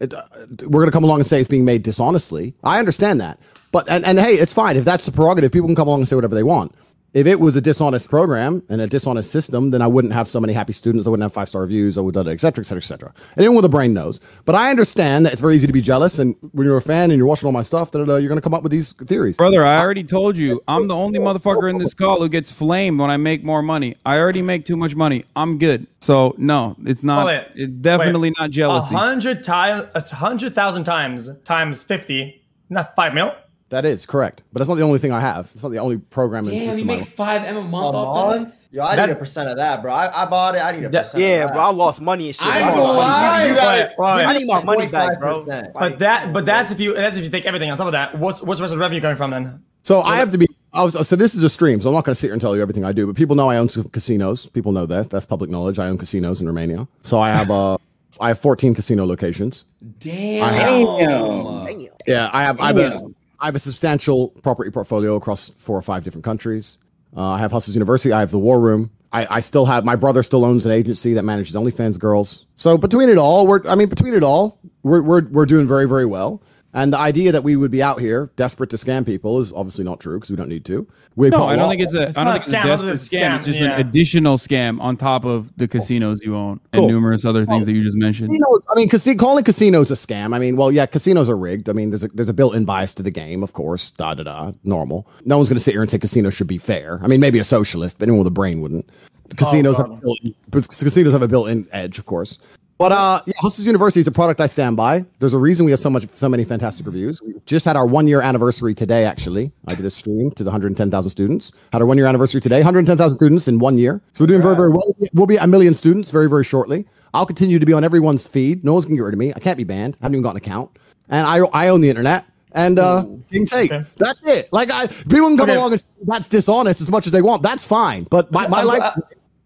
it, 0.00 0.12
uh, 0.12 0.22
we're 0.62 0.80
going 0.80 0.86
to 0.86 0.92
come 0.92 1.04
along 1.04 1.20
and 1.20 1.26
say 1.26 1.38
it's 1.38 1.48
being 1.48 1.64
made 1.64 1.82
dishonestly. 1.82 2.54
I 2.64 2.78
understand 2.78 3.20
that, 3.20 3.38
but 3.72 3.88
and, 3.88 4.04
and 4.04 4.18
hey, 4.18 4.34
it's 4.34 4.52
fine 4.52 4.76
if 4.76 4.84
that's 4.84 5.06
the 5.06 5.12
prerogative. 5.12 5.52
People 5.52 5.68
can 5.68 5.76
come 5.76 5.88
along 5.88 6.00
and 6.00 6.08
say 6.08 6.16
whatever 6.16 6.34
they 6.34 6.42
want. 6.42 6.74
If 7.16 7.26
it 7.26 7.40
was 7.40 7.56
a 7.56 7.62
dishonest 7.62 8.10
program 8.10 8.62
and 8.68 8.78
a 8.78 8.86
dishonest 8.86 9.30
system, 9.30 9.70
then 9.70 9.80
I 9.80 9.86
wouldn't 9.86 10.12
have 10.12 10.28
so 10.28 10.38
many 10.38 10.52
happy 10.52 10.74
students. 10.74 11.06
I 11.06 11.10
wouldn't 11.10 11.22
have 11.22 11.32
five 11.32 11.48
star 11.48 11.62
reviews. 11.62 11.96
I 11.96 12.02
would, 12.02 12.14
et 12.14 12.40
cetera, 12.42 12.60
et 12.60 12.66
cetera, 12.66 12.82
et 12.82 12.84
cetera. 12.84 13.14
Anyone 13.38 13.56
with 13.56 13.64
a 13.64 13.70
brain 13.70 13.94
knows. 13.94 14.20
But 14.44 14.54
I 14.54 14.68
understand 14.68 15.24
that 15.24 15.32
it's 15.32 15.40
very 15.40 15.54
easy 15.56 15.66
to 15.66 15.72
be 15.72 15.80
jealous. 15.80 16.18
And 16.18 16.36
when 16.52 16.66
you're 16.66 16.76
a 16.76 16.82
fan 16.82 17.10
and 17.10 17.16
you're 17.16 17.26
watching 17.26 17.46
all 17.46 17.52
my 17.52 17.62
stuff, 17.62 17.90
da, 17.90 18.00
da, 18.00 18.04
da, 18.04 18.16
you're 18.16 18.28
going 18.28 18.36
to 18.36 18.42
come 18.42 18.52
up 18.52 18.62
with 18.62 18.70
these 18.70 18.92
theories. 18.92 19.38
Brother, 19.38 19.64
I 19.64 19.78
already 19.78 20.04
told 20.04 20.36
you, 20.36 20.62
I'm 20.68 20.88
the 20.88 20.94
only 20.94 21.18
motherfucker 21.18 21.70
in 21.70 21.78
this 21.78 21.94
call 21.94 22.20
who 22.20 22.28
gets 22.28 22.50
flamed 22.50 23.00
when 23.00 23.08
I 23.08 23.16
make 23.16 23.42
more 23.42 23.62
money. 23.62 23.96
I 24.04 24.18
already 24.18 24.42
make 24.42 24.66
too 24.66 24.76
much 24.76 24.94
money. 24.94 25.24
I'm 25.36 25.56
good. 25.56 25.86
So 26.00 26.34
no, 26.36 26.76
it's 26.84 27.02
not. 27.02 27.22
Oh, 27.22 27.26
wait. 27.28 27.46
it's 27.54 27.78
definitely 27.78 28.28
Wait, 28.28 28.38
not 28.38 28.48
A 28.48 28.52
jealousy. 28.52 28.94
hundred 28.94 29.42
times, 29.42 29.88
a 29.94 30.02
hundred 30.14 30.54
thousand 30.54 30.84
times 30.84 31.30
times 31.46 31.82
fifty, 31.82 32.42
not 32.68 32.94
five 32.94 33.14
mil. 33.14 33.34
That 33.68 33.84
is 33.84 34.06
correct. 34.06 34.44
But 34.52 34.60
that's 34.60 34.68
not 34.68 34.76
the 34.76 34.84
only 34.84 35.00
thing 35.00 35.10
I 35.10 35.18
have. 35.18 35.50
It's 35.52 35.62
not 35.62 35.70
the 35.70 35.78
only 35.78 35.98
program 35.98 36.44
and 36.44 36.52
Damn, 36.52 36.60
you 36.60 36.66
system 36.68 36.90
I 36.90 36.96
make 36.98 37.06
five 37.06 37.42
M 37.42 37.56
a 37.56 37.60
A 37.60 37.62
month 37.64 37.96
off 37.96 38.32
that? 38.32 38.40
month? 38.40 38.58
Yo, 38.70 38.82
I 38.84 38.94
That- 38.94 39.06
need 39.06 39.12
a 39.12 39.16
percent 39.16 39.48
of 39.50 39.56
that, 39.56 39.82
bro. 39.82 39.92
I, 39.92 40.22
I 40.22 40.26
bought 40.26 40.54
it. 40.54 40.58
I 40.64 40.70
need 40.72 40.84
a 40.84 40.88
That- 40.88 41.04
percent. 41.04 41.24
Yeah, 41.24 41.44
of 41.46 41.52
bro, 41.52 41.62
I 41.62 41.70
lost 41.70 42.00
money 42.00 42.28
and 42.28 42.36
shit. 42.36 42.46
I 42.46 42.58
bro. 42.60 42.68
ain't 42.68 42.76
gonna 42.76 42.92
lie. 42.98 43.46
You 43.48 43.54
gotta- 43.56 43.94
Right, 43.98 43.98
right. 43.98 44.26
I 44.26 44.38
need 44.38 44.46
my 44.46 44.62
money 44.62 44.86
back, 44.86 45.18
bro. 45.18 45.44
But 45.74 45.98
that, 45.98 46.32
but 46.32 46.46
that's 46.46 46.70
if 46.70 46.78
you, 46.78 46.94
that's 46.94 47.16
if 47.16 47.24
you 47.24 47.30
take 47.30 47.44
everything 47.44 47.70
on 47.70 47.76
top 47.76 47.86
of 47.88 47.92
that. 47.92 48.16
What's 48.18 48.40
what's 48.40 48.58
the 48.60 48.62
rest 48.62 48.72
of 48.72 48.78
the 48.78 48.80
revenue 48.82 49.00
coming 49.00 49.16
from 49.16 49.30
then? 49.32 49.62
So 49.82 50.00
I 50.02 50.16
have 50.16 50.30
to 50.30 50.38
be. 50.38 50.46
I 50.72 50.84
was, 50.84 51.08
so 51.08 51.16
this 51.16 51.34
is 51.34 51.42
a 51.42 51.48
stream, 51.48 51.80
so 51.80 51.88
I'm 51.88 51.94
not 51.94 52.04
going 52.04 52.14
to 52.14 52.20
sit 52.20 52.26
here 52.26 52.34
and 52.34 52.40
tell 52.40 52.54
you 52.54 52.60
everything 52.60 52.84
I 52.84 52.92
do. 52.92 53.06
But 53.06 53.16
people 53.16 53.34
know 53.34 53.48
I 53.48 53.56
own 53.56 53.68
some 53.68 53.84
casinos. 53.84 54.46
People 54.46 54.72
know 54.72 54.84
that. 54.84 55.08
That's 55.08 55.24
public 55.24 55.48
knowledge. 55.48 55.78
I 55.78 55.86
own 55.88 55.96
casinos 55.96 56.40
in 56.42 56.46
Romania. 56.46 56.86
So 57.02 57.18
I 57.18 57.30
have 57.30 57.50
uh, 57.50 57.78
I 58.20 58.28
have 58.28 58.38
14 58.38 58.74
casino 58.74 59.06
locations. 59.06 59.64
Damn. 59.98 60.98
Damn. 60.98 61.88
Yeah, 62.06 62.30
I 62.32 62.42
have. 62.42 62.60
I 62.60 62.66
have, 62.68 62.76
a, 62.76 62.90
Damn. 62.98 63.15
I 63.40 63.46
have 63.46 63.54
a 63.54 63.58
substantial 63.60 64.28
property 64.42 64.70
portfolio 64.70 65.16
across 65.16 65.50
four 65.50 65.76
or 65.76 65.82
five 65.82 66.04
different 66.04 66.24
countries. 66.24 66.78
Uh, 67.16 67.30
I 67.30 67.38
have 67.38 67.52
Hustlers 67.52 67.74
University. 67.74 68.12
I 68.12 68.20
have 68.20 68.30
the 68.30 68.38
War 68.38 68.60
Room. 68.60 68.90
I, 69.12 69.26
I 69.36 69.40
still 69.40 69.66
have 69.66 69.84
my 69.84 69.96
brother 69.96 70.22
still 70.22 70.44
owns 70.44 70.66
an 70.66 70.72
agency 70.72 71.14
that 71.14 71.22
manages 71.22 71.54
OnlyFans 71.54 71.98
girls. 71.98 72.46
So 72.56 72.76
between 72.76 73.08
it 73.08 73.18
all, 73.18 73.46
we're 73.46 73.66
I 73.66 73.74
mean 73.74 73.88
between 73.88 74.14
it 74.14 74.22
all, 74.22 74.58
we're 74.82 75.00
we're 75.00 75.24
we're 75.28 75.46
doing 75.46 75.66
very 75.66 75.88
very 75.88 76.06
well. 76.06 76.42
And 76.76 76.92
the 76.92 76.98
idea 76.98 77.32
that 77.32 77.42
we 77.42 77.56
would 77.56 77.70
be 77.70 77.82
out 77.82 78.00
here 78.00 78.30
desperate 78.36 78.68
to 78.68 78.76
scam 78.76 79.04
people 79.04 79.40
is 79.40 79.50
obviously 79.52 79.82
not 79.82 79.98
true 79.98 80.18
because 80.18 80.30
we 80.30 80.36
don't 80.36 80.50
need 80.50 80.66
to. 80.66 80.86
We 81.16 81.30
no, 81.30 81.38
put 81.38 81.44
a 81.44 81.46
I 81.48 81.56
don't 81.56 81.68
think 81.70 81.80
it's 81.80 81.94
a. 81.94 82.02
It's 82.08 82.16
I 82.18 82.24
not 82.24 82.32
don't 82.32 82.36
a 82.36 82.40
think 82.40 82.52
it's 82.52 82.54
a 82.54 82.58
scam, 82.58 82.64
desperate 82.66 82.94
it's 82.96 83.08
scam. 83.08 83.20
scam, 83.30 83.36
It's 83.36 83.44
just 83.46 83.58
yeah. 83.60 83.72
an 83.72 83.80
additional 83.80 84.36
scam 84.36 84.78
on 84.82 84.98
top 84.98 85.24
of 85.24 85.50
the 85.56 85.66
casinos 85.66 86.20
you 86.22 86.36
own 86.36 86.60
and 86.74 86.80
Cool. 86.80 86.88
numerous 86.90 87.24
other 87.24 87.46
things 87.46 87.64
that 87.64 87.72
you 87.72 87.82
just 87.82 87.96
mentioned. 87.96 88.28
Casinos, 88.28 88.62
I 88.70 88.74
mean, 88.76 88.88
casi- 88.90 89.14
calling 89.14 89.42
casinos 89.42 89.90
a 89.90 89.94
scam. 89.94 90.34
I 90.34 90.38
mean, 90.38 90.56
well, 90.58 90.70
yeah, 90.70 90.84
casinos 90.84 91.30
are 91.30 91.36
rigged. 91.38 91.70
I 91.70 91.72
mean, 91.72 91.88
there's 91.90 92.04
a 92.04 92.08
there's 92.08 92.28
a 92.28 92.34
built-in 92.34 92.66
bias 92.66 92.92
to 92.94 93.02
the 93.02 93.10
game, 93.10 93.42
of 93.42 93.54
course. 93.54 93.90
Da 93.92 94.12
da 94.12 94.24
da. 94.24 94.52
Normal. 94.62 95.08
No 95.24 95.38
one's 95.38 95.48
going 95.48 95.56
to 95.56 95.64
sit 95.64 95.72
here 95.72 95.80
and 95.80 95.90
say 95.90 95.98
casinos 95.98 96.34
should 96.34 96.46
be 96.46 96.58
fair. 96.58 97.00
I 97.02 97.06
mean, 97.06 97.20
maybe 97.20 97.38
a 97.38 97.44
socialist, 97.44 97.98
but 97.98 98.02
anyone 98.04 98.18
with 98.18 98.26
a 98.28 98.30
brain 98.32 98.60
wouldn't. 98.60 98.86
Oh, 98.88 99.34
casinos 99.36 99.78
have 99.78 99.90
a 99.90 99.96
built-in, 99.96 100.34
casinos 100.52 101.12
have 101.14 101.22
a 101.22 101.28
built-in 101.28 101.66
edge, 101.72 101.98
of 101.98 102.04
course. 102.04 102.38
But 102.78 102.92
uh, 102.92 103.22
yeah, 103.26 103.32
Hustlers 103.38 103.66
University 103.66 104.00
is 104.00 104.06
a 104.06 104.12
product 104.12 104.38
I 104.38 104.46
stand 104.46 104.76
by. 104.76 105.04
There's 105.18 105.32
a 105.32 105.38
reason 105.38 105.64
we 105.64 105.70
have 105.70 105.80
so 105.80 105.88
much, 105.88 106.06
so 106.10 106.28
many 106.28 106.44
fantastic 106.44 106.84
reviews. 106.84 107.22
We 107.22 107.34
just 107.46 107.64
had 107.64 107.74
our 107.74 107.86
one 107.86 108.06
year 108.06 108.20
anniversary 108.20 108.74
today. 108.74 109.04
Actually, 109.04 109.50
I 109.66 109.74
did 109.74 109.86
a 109.86 109.90
stream 109.90 110.30
to 110.32 110.44
the 110.44 110.50
110,000 110.50 111.10
students. 111.10 111.52
Had 111.72 111.80
our 111.80 111.86
one 111.86 111.96
year 111.96 112.06
anniversary 112.06 112.40
today. 112.42 112.58
110,000 112.58 113.14
students 113.16 113.48
in 113.48 113.58
one 113.60 113.78
year. 113.78 114.02
So 114.12 114.24
we're 114.24 114.28
doing 114.28 114.42
very, 114.42 114.56
very 114.56 114.70
well. 114.70 114.94
We'll 115.14 115.26
be 115.26 115.36
a 115.36 115.46
million 115.46 115.72
students 115.72 116.10
very, 116.10 116.28
very 116.28 116.44
shortly. 116.44 116.86
I'll 117.14 117.24
continue 117.24 117.58
to 117.58 117.64
be 117.64 117.72
on 117.72 117.82
everyone's 117.82 118.26
feed. 118.26 118.62
No 118.62 118.74
one's 118.74 118.84
gonna 118.84 118.96
get 118.96 119.02
rid 119.04 119.14
of 119.14 119.18
me. 119.18 119.32
I 119.34 119.38
can't 119.40 119.56
be 119.56 119.64
banned. 119.64 119.94
I 120.02 120.04
haven't 120.04 120.16
even 120.16 120.22
got 120.22 120.32
an 120.32 120.36
account, 120.36 120.70
and 121.08 121.26
I 121.26 121.38
I 121.54 121.68
own 121.68 121.80
the 121.80 121.88
internet. 121.88 122.26
And 122.52 122.78
uh, 122.78 123.04
King 123.30 123.46
Tate. 123.46 123.72
Okay. 123.72 123.88
That's 123.96 124.20
it. 124.22 124.52
Like 124.52 124.70
I, 124.70 124.86
people 124.86 125.28
can 125.28 125.36
come 125.38 125.48
Okay. 125.48 125.56
along 125.56 125.72
and 125.72 125.80
say 125.80 125.86
that's 126.04 126.28
dishonest 126.28 126.80
as 126.82 126.90
much 126.90 127.06
as 127.06 127.12
they 127.12 127.22
want. 127.22 127.42
That's 127.42 127.66
fine. 127.66 128.04
But 128.10 128.30
my, 128.32 128.46
my 128.48 128.62
life. 128.62 128.94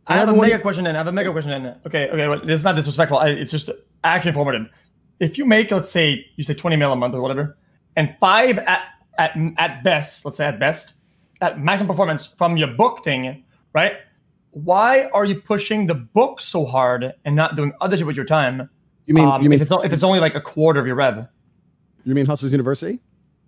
I, 0.07 0.16
have 0.16 0.28
a 0.28 0.37
mega 0.37 0.59
question 0.59 0.85
then. 0.85 0.97
I 0.97 0.99
have 0.99 1.07
a 1.07 1.12
mega 1.12 1.30
question 1.30 1.50
then. 1.50 1.80
Okay, 1.87 2.09
okay, 2.09 2.28
well, 2.28 2.40
this 2.45 2.57
is 2.61 2.64
not 2.64 2.76
disrespectful. 2.76 3.19
I, 3.19 3.28
it's 3.28 3.50
just 3.50 3.71
actually 4.04 4.30
informative. 4.30 4.66
If 5.21 5.38
you 5.38 5.45
make, 5.45 5.71
let's 5.71 5.90
say, 5.90 6.26
you 6.37 6.45
say 6.45 6.54
20 6.54 6.76
mil 6.76 6.92
a 6.92 6.97
month 6.97 7.14
or 7.14 7.21
whatever, 7.21 7.59
and 7.97 8.14
five 8.21 8.59
at 8.59 8.85
at 9.19 9.37
at 9.59 9.85
best, 9.85 10.25
let's 10.25 10.38
say 10.38 10.47
at 10.47 10.59
best, 10.59 10.95
at 11.40 11.61
maximum 11.61 11.88
performance 11.88 12.26
from 12.26 12.57
your 12.57 12.69
book 12.69 13.04
thing, 13.04 13.45
right? 13.75 13.92
Why 14.52 15.04
are 15.12 15.25
you 15.25 15.40
pushing 15.40 15.87
the 15.87 15.95
book 15.95 16.40
so 16.40 16.64
hard 16.64 17.12
and 17.25 17.37
not 17.37 17.54
doing 17.54 17.73
other 17.80 17.97
shit 17.97 18.07
with 18.07 18.16
your 18.16 18.25
time? 18.25 18.69
You 19.07 19.14
mean 19.14 19.28
um, 19.28 19.42
you 19.42 19.49
mean 19.49 19.59
if 19.59 19.62
it's 19.62 19.71
not, 19.71 19.85
if 19.85 19.92
it's 19.92 20.02
only 20.02 20.21
like 20.21 20.35
a 20.35 20.40
quarter 20.40 20.80
of 20.80 20.87
your 20.87 20.97
rev? 20.97 21.26
you 22.04 22.14
mean 22.14 22.26
Hustlers 22.26 22.52
University? 22.52 23.00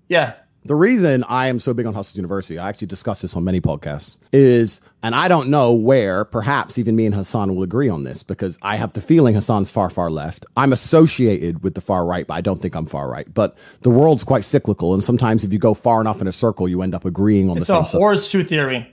Yeah. 0.09 0.35
The 0.64 0.76
reason 0.76 1.25
I 1.25 1.49
am 1.49 1.59
so 1.59 1.75
big 1.75 1.87
on 1.87 1.95
Hustlers 1.95 2.16
University, 2.16 2.57
I 2.59 2.69
actually 2.69 2.87
discuss 2.87 3.21
this 3.23 3.35
on 3.37 3.42
many 3.42 3.61
podcasts, 3.61 4.19
is, 4.33 4.81
and 5.02 5.12
I 5.12 5.26
don't 5.26 5.49
know 5.49 5.73
where, 5.73 6.25
perhaps 6.25 6.78
even 6.78 6.95
me 6.95 7.04
and 7.07 7.14
Hasan 7.14 7.57
will 7.57 7.64
agree 7.64 7.88
on 7.88 8.04
this 8.04 8.23
because 8.23 8.59
I 8.62 8.76
have 8.76 8.92
the 8.92 9.00
feeling 9.00 9.35
Hasan's 9.35 9.71
far, 9.71 9.90
far 9.90 10.09
left. 10.09 10.47
I'm 10.57 10.73
associated 10.73 11.64
with 11.64 11.75
the 11.75 11.81
far 11.81 12.07
right, 12.07 12.25
but 12.26 12.35
I 12.35 12.40
don't 12.42 12.61
think 12.61 12.76
I'm 12.76 12.87
far 12.87 13.09
right. 13.11 13.26
But 13.35 13.57
the 13.81 13.90
world's 13.90 14.23
quite 14.23 14.45
cyclical, 14.45 14.95
and 14.95 15.02
sometimes 15.02 15.42
if 15.42 15.52
you 15.52 15.59
go 15.59 15.75
far 15.75 16.00
enough 16.00 16.21
in 16.21 16.28
a 16.28 16.33
circle, 16.33 16.69
you 16.69 16.83
end 16.83 16.95
up 16.95 17.04
agreeing 17.04 17.50
on 17.50 17.59
It's 17.59 17.66
the 17.66 17.75
a 17.75 17.76
same 17.81 17.88
stuff. 17.88 18.00
horseshoe 18.00 18.45
theory. 18.45 18.87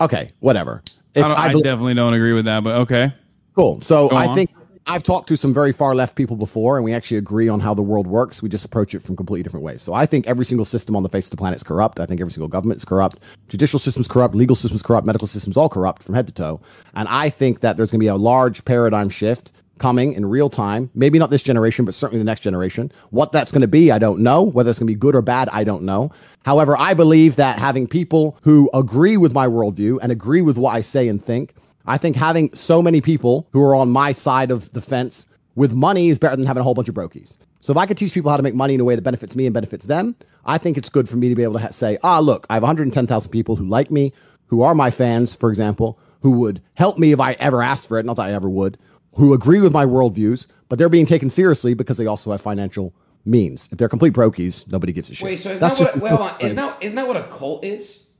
Okay, 0.00 0.30
whatever. 0.38 0.82
I, 1.16 1.20
It's, 1.20 1.28
don't- 1.30 1.38
I 1.40 1.52
definitely 1.52 1.94
don't 1.94 2.14
agree 2.14 2.32
with 2.32 2.44
that, 2.44 2.62
but 2.62 2.76
okay. 2.82 3.12
Cool. 3.56 3.80
So 3.80 4.08
Go 4.08 4.14
I 4.16 4.28
on. 4.28 4.36
think 4.36 4.50
I've 4.90 5.02
talked 5.02 5.28
to 5.28 5.36
some 5.36 5.52
very 5.52 5.72
far 5.72 5.94
left 5.94 6.16
people 6.16 6.34
before, 6.34 6.78
and 6.78 6.84
we 6.84 6.94
actually 6.94 7.18
agree 7.18 7.46
on 7.46 7.60
how 7.60 7.74
the 7.74 7.82
world 7.82 8.06
works. 8.06 8.42
We 8.42 8.48
just 8.48 8.64
approach 8.64 8.94
it 8.94 9.02
from 9.02 9.16
completely 9.16 9.42
different 9.42 9.64
ways. 9.64 9.82
So 9.82 9.92
I 9.92 10.06
think 10.06 10.26
every 10.26 10.46
single 10.46 10.64
system 10.64 10.96
on 10.96 11.02
the 11.02 11.10
face 11.10 11.26
of 11.26 11.30
the 11.32 11.36
planet 11.36 11.58
is 11.58 11.62
corrupt. 11.62 12.00
I 12.00 12.06
think 12.06 12.22
every 12.22 12.30
single 12.30 12.48
government 12.48 12.78
is 12.78 12.86
corrupt. 12.86 13.18
Judicial 13.48 13.78
system's 13.78 14.08
corrupt. 14.08 14.34
Legal 14.34 14.56
system's 14.56 14.82
corrupt. 14.82 15.06
Medical 15.06 15.28
system's 15.28 15.58
all 15.58 15.68
corrupt 15.68 16.02
from 16.02 16.14
head 16.14 16.26
to 16.28 16.32
toe. 16.32 16.62
And 16.94 17.06
I 17.08 17.28
think 17.28 17.60
that 17.60 17.76
there's 17.76 17.90
going 17.90 17.98
to 17.98 18.04
be 18.04 18.08
a 18.08 18.16
large 18.16 18.64
paradigm 18.64 19.10
shift 19.10 19.52
coming 19.76 20.14
in 20.14 20.24
real 20.24 20.48
time. 20.48 20.90
Maybe 20.94 21.18
not 21.18 21.28
this 21.28 21.42
generation, 21.42 21.84
but 21.84 21.92
certainly 21.92 22.18
the 22.18 22.24
next 22.24 22.40
generation. 22.40 22.90
What 23.10 23.30
that's 23.30 23.52
going 23.52 23.60
to 23.60 23.68
be, 23.68 23.92
I 23.92 23.98
don't 23.98 24.20
know. 24.20 24.42
Whether 24.42 24.70
it's 24.70 24.78
going 24.78 24.86
to 24.86 24.94
be 24.94 24.98
good 24.98 25.14
or 25.14 25.20
bad, 25.20 25.50
I 25.52 25.64
don't 25.64 25.82
know. 25.82 26.12
However, 26.46 26.74
I 26.78 26.94
believe 26.94 27.36
that 27.36 27.58
having 27.58 27.88
people 27.88 28.38
who 28.40 28.70
agree 28.72 29.18
with 29.18 29.34
my 29.34 29.48
worldview 29.48 29.98
and 30.00 30.10
agree 30.10 30.40
with 30.40 30.56
what 30.56 30.74
I 30.74 30.80
say 30.80 31.08
and 31.08 31.22
think 31.22 31.54
I 31.88 31.98
think 31.98 32.16
having 32.16 32.54
so 32.54 32.82
many 32.82 33.00
people 33.00 33.48
who 33.52 33.62
are 33.62 33.74
on 33.74 33.90
my 33.90 34.12
side 34.12 34.50
of 34.50 34.70
the 34.72 34.80
fence 34.80 35.26
with 35.54 35.72
money 35.72 36.08
is 36.10 36.18
better 36.18 36.36
than 36.36 36.46
having 36.46 36.60
a 36.60 36.64
whole 36.64 36.74
bunch 36.74 36.88
of 36.88 36.94
brokies. 36.94 37.36
So 37.60 37.72
if 37.72 37.76
I 37.76 37.86
could 37.86 37.96
teach 37.98 38.12
people 38.14 38.30
how 38.30 38.36
to 38.36 38.42
make 38.42 38.54
money 38.54 38.74
in 38.74 38.80
a 38.80 38.84
way 38.84 38.94
that 38.94 39.02
benefits 39.02 39.34
me 39.34 39.46
and 39.46 39.52
benefits 39.54 39.86
them, 39.86 40.14
I 40.44 40.58
think 40.58 40.78
it's 40.78 40.88
good 40.88 41.08
for 41.08 41.16
me 41.16 41.28
to 41.28 41.34
be 41.34 41.42
able 41.42 41.54
to 41.54 41.58
ha- 41.60 41.70
say, 41.70 41.98
ah, 42.04 42.20
look, 42.20 42.46
I 42.48 42.54
have 42.54 42.62
110,000 42.62 43.30
people 43.30 43.56
who 43.56 43.64
like 43.64 43.90
me, 43.90 44.12
who 44.46 44.62
are 44.62 44.74
my 44.74 44.90
fans, 44.90 45.34
for 45.34 45.48
example, 45.48 45.98
who 46.20 46.30
would 46.32 46.62
help 46.74 46.98
me 46.98 47.12
if 47.12 47.20
I 47.20 47.32
ever 47.34 47.62
asked 47.62 47.88
for 47.88 47.98
it, 47.98 48.06
not 48.06 48.16
that 48.16 48.26
I 48.26 48.32
ever 48.32 48.48
would, 48.48 48.78
who 49.14 49.32
agree 49.34 49.60
with 49.60 49.72
my 49.72 49.84
worldviews, 49.84 50.46
but 50.68 50.78
they're 50.78 50.88
being 50.88 51.06
taken 51.06 51.30
seriously 51.30 51.74
because 51.74 51.96
they 51.98 52.06
also 52.06 52.30
have 52.30 52.40
financial 52.40 52.94
means. 53.24 53.68
If 53.72 53.78
they're 53.78 53.88
complete 53.88 54.12
brokies, 54.12 54.70
nobody 54.70 54.92
gives 54.92 55.10
a 55.10 55.14
shit. 55.14 55.24
Wait, 55.26 55.36
so 55.36 55.50
is 55.50 55.60
That's 55.60 55.78
that 55.78 55.84
just 55.84 55.96
what? 55.96 56.02
Wait, 56.04 56.16
hold 56.16 56.30
on. 56.30 56.40
Isn't 56.40 56.56
that 56.56 56.82
isn't 56.82 56.96
that 56.96 57.08
what 57.08 57.16
a 57.16 57.24
cult 57.24 57.64
is? 57.64 58.12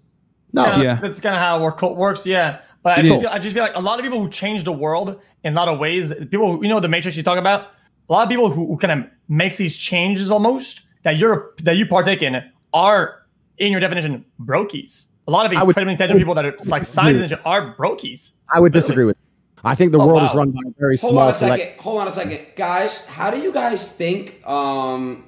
no. 0.52 0.64
Kinda- 0.64 0.84
Yeah. 0.84 0.94
that's 1.00 1.20
kind 1.20 1.34
of 1.36 1.40
how 1.40 1.64
a 1.66 1.72
cult 1.72 1.96
works. 1.96 2.26
Yeah, 2.26 2.60
but 2.82 2.98
I 2.98 3.02
just, 3.02 3.20
feel, 3.20 3.30
I 3.30 3.38
just 3.38 3.54
feel 3.54 3.62
like 3.64 3.74
a 3.76 3.80
lot 3.80 3.98
of 3.98 4.04
people 4.04 4.20
who 4.20 4.28
change 4.30 4.64
the 4.64 4.72
world 4.72 5.20
in 5.44 5.52
a 5.52 5.56
lot 5.56 5.68
of 5.68 5.78
ways. 5.78 6.12
People, 6.30 6.56
who- 6.56 6.62
you 6.62 6.68
know, 6.68 6.80
the 6.80 6.88
Matrix 6.88 7.16
you 7.16 7.22
talk 7.22 7.38
about. 7.38 7.68
A 8.08 8.12
lot 8.12 8.22
of 8.22 8.28
people 8.30 8.50
who, 8.50 8.66
who 8.66 8.76
kind 8.78 9.00
of 9.04 9.10
makes 9.28 9.56
these 9.58 9.76
changes 9.76 10.30
almost 10.30 10.80
that 11.02 11.16
you're 11.18 11.52
that 11.64 11.76
you 11.76 11.84
partake 11.86 12.22
in 12.22 12.42
are, 12.72 13.22
in 13.58 13.70
your 13.72 13.80
definition, 13.80 14.24
brokies. 14.40 15.08
A 15.26 15.30
lot 15.30 15.44
of 15.44 15.52
I 15.52 15.62
would- 15.62 15.70
incredibly 15.70 15.92
intelligent 15.92 16.18
people 16.20 16.34
that 16.34 16.44
are 16.46 16.56
like 16.66 16.86
scientists 16.86 17.32
and 17.32 17.40
are 17.44 17.74
brokies. 17.76 18.32
I 18.52 18.60
would 18.60 18.72
disagree 18.72 19.04
with 19.04 19.16
I 19.64 19.74
think 19.74 19.90
the 19.92 19.98
Oh, 20.00 20.06
world 20.06 20.20
wow. 20.22 20.28
is 20.28 20.34
run 20.34 20.50
by 20.52 20.60
a 20.66 20.72
very 20.78 20.96
Hold 20.96 21.10
small 21.12 21.22
on 21.24 21.28
a 21.30 21.32
select. 21.32 21.62
second. 21.62 21.80
Hold 21.82 22.00
on 22.00 22.08
a 22.08 22.10
second, 22.12 22.40
guys. 22.56 23.06
How 23.06 23.30
do 23.30 23.38
you 23.40 23.52
guys 23.52 23.94
think 23.96 24.46
um 24.46 25.24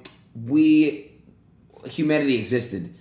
we 0.47 1.11
humanity 1.85 2.35
existed. 2.37 2.93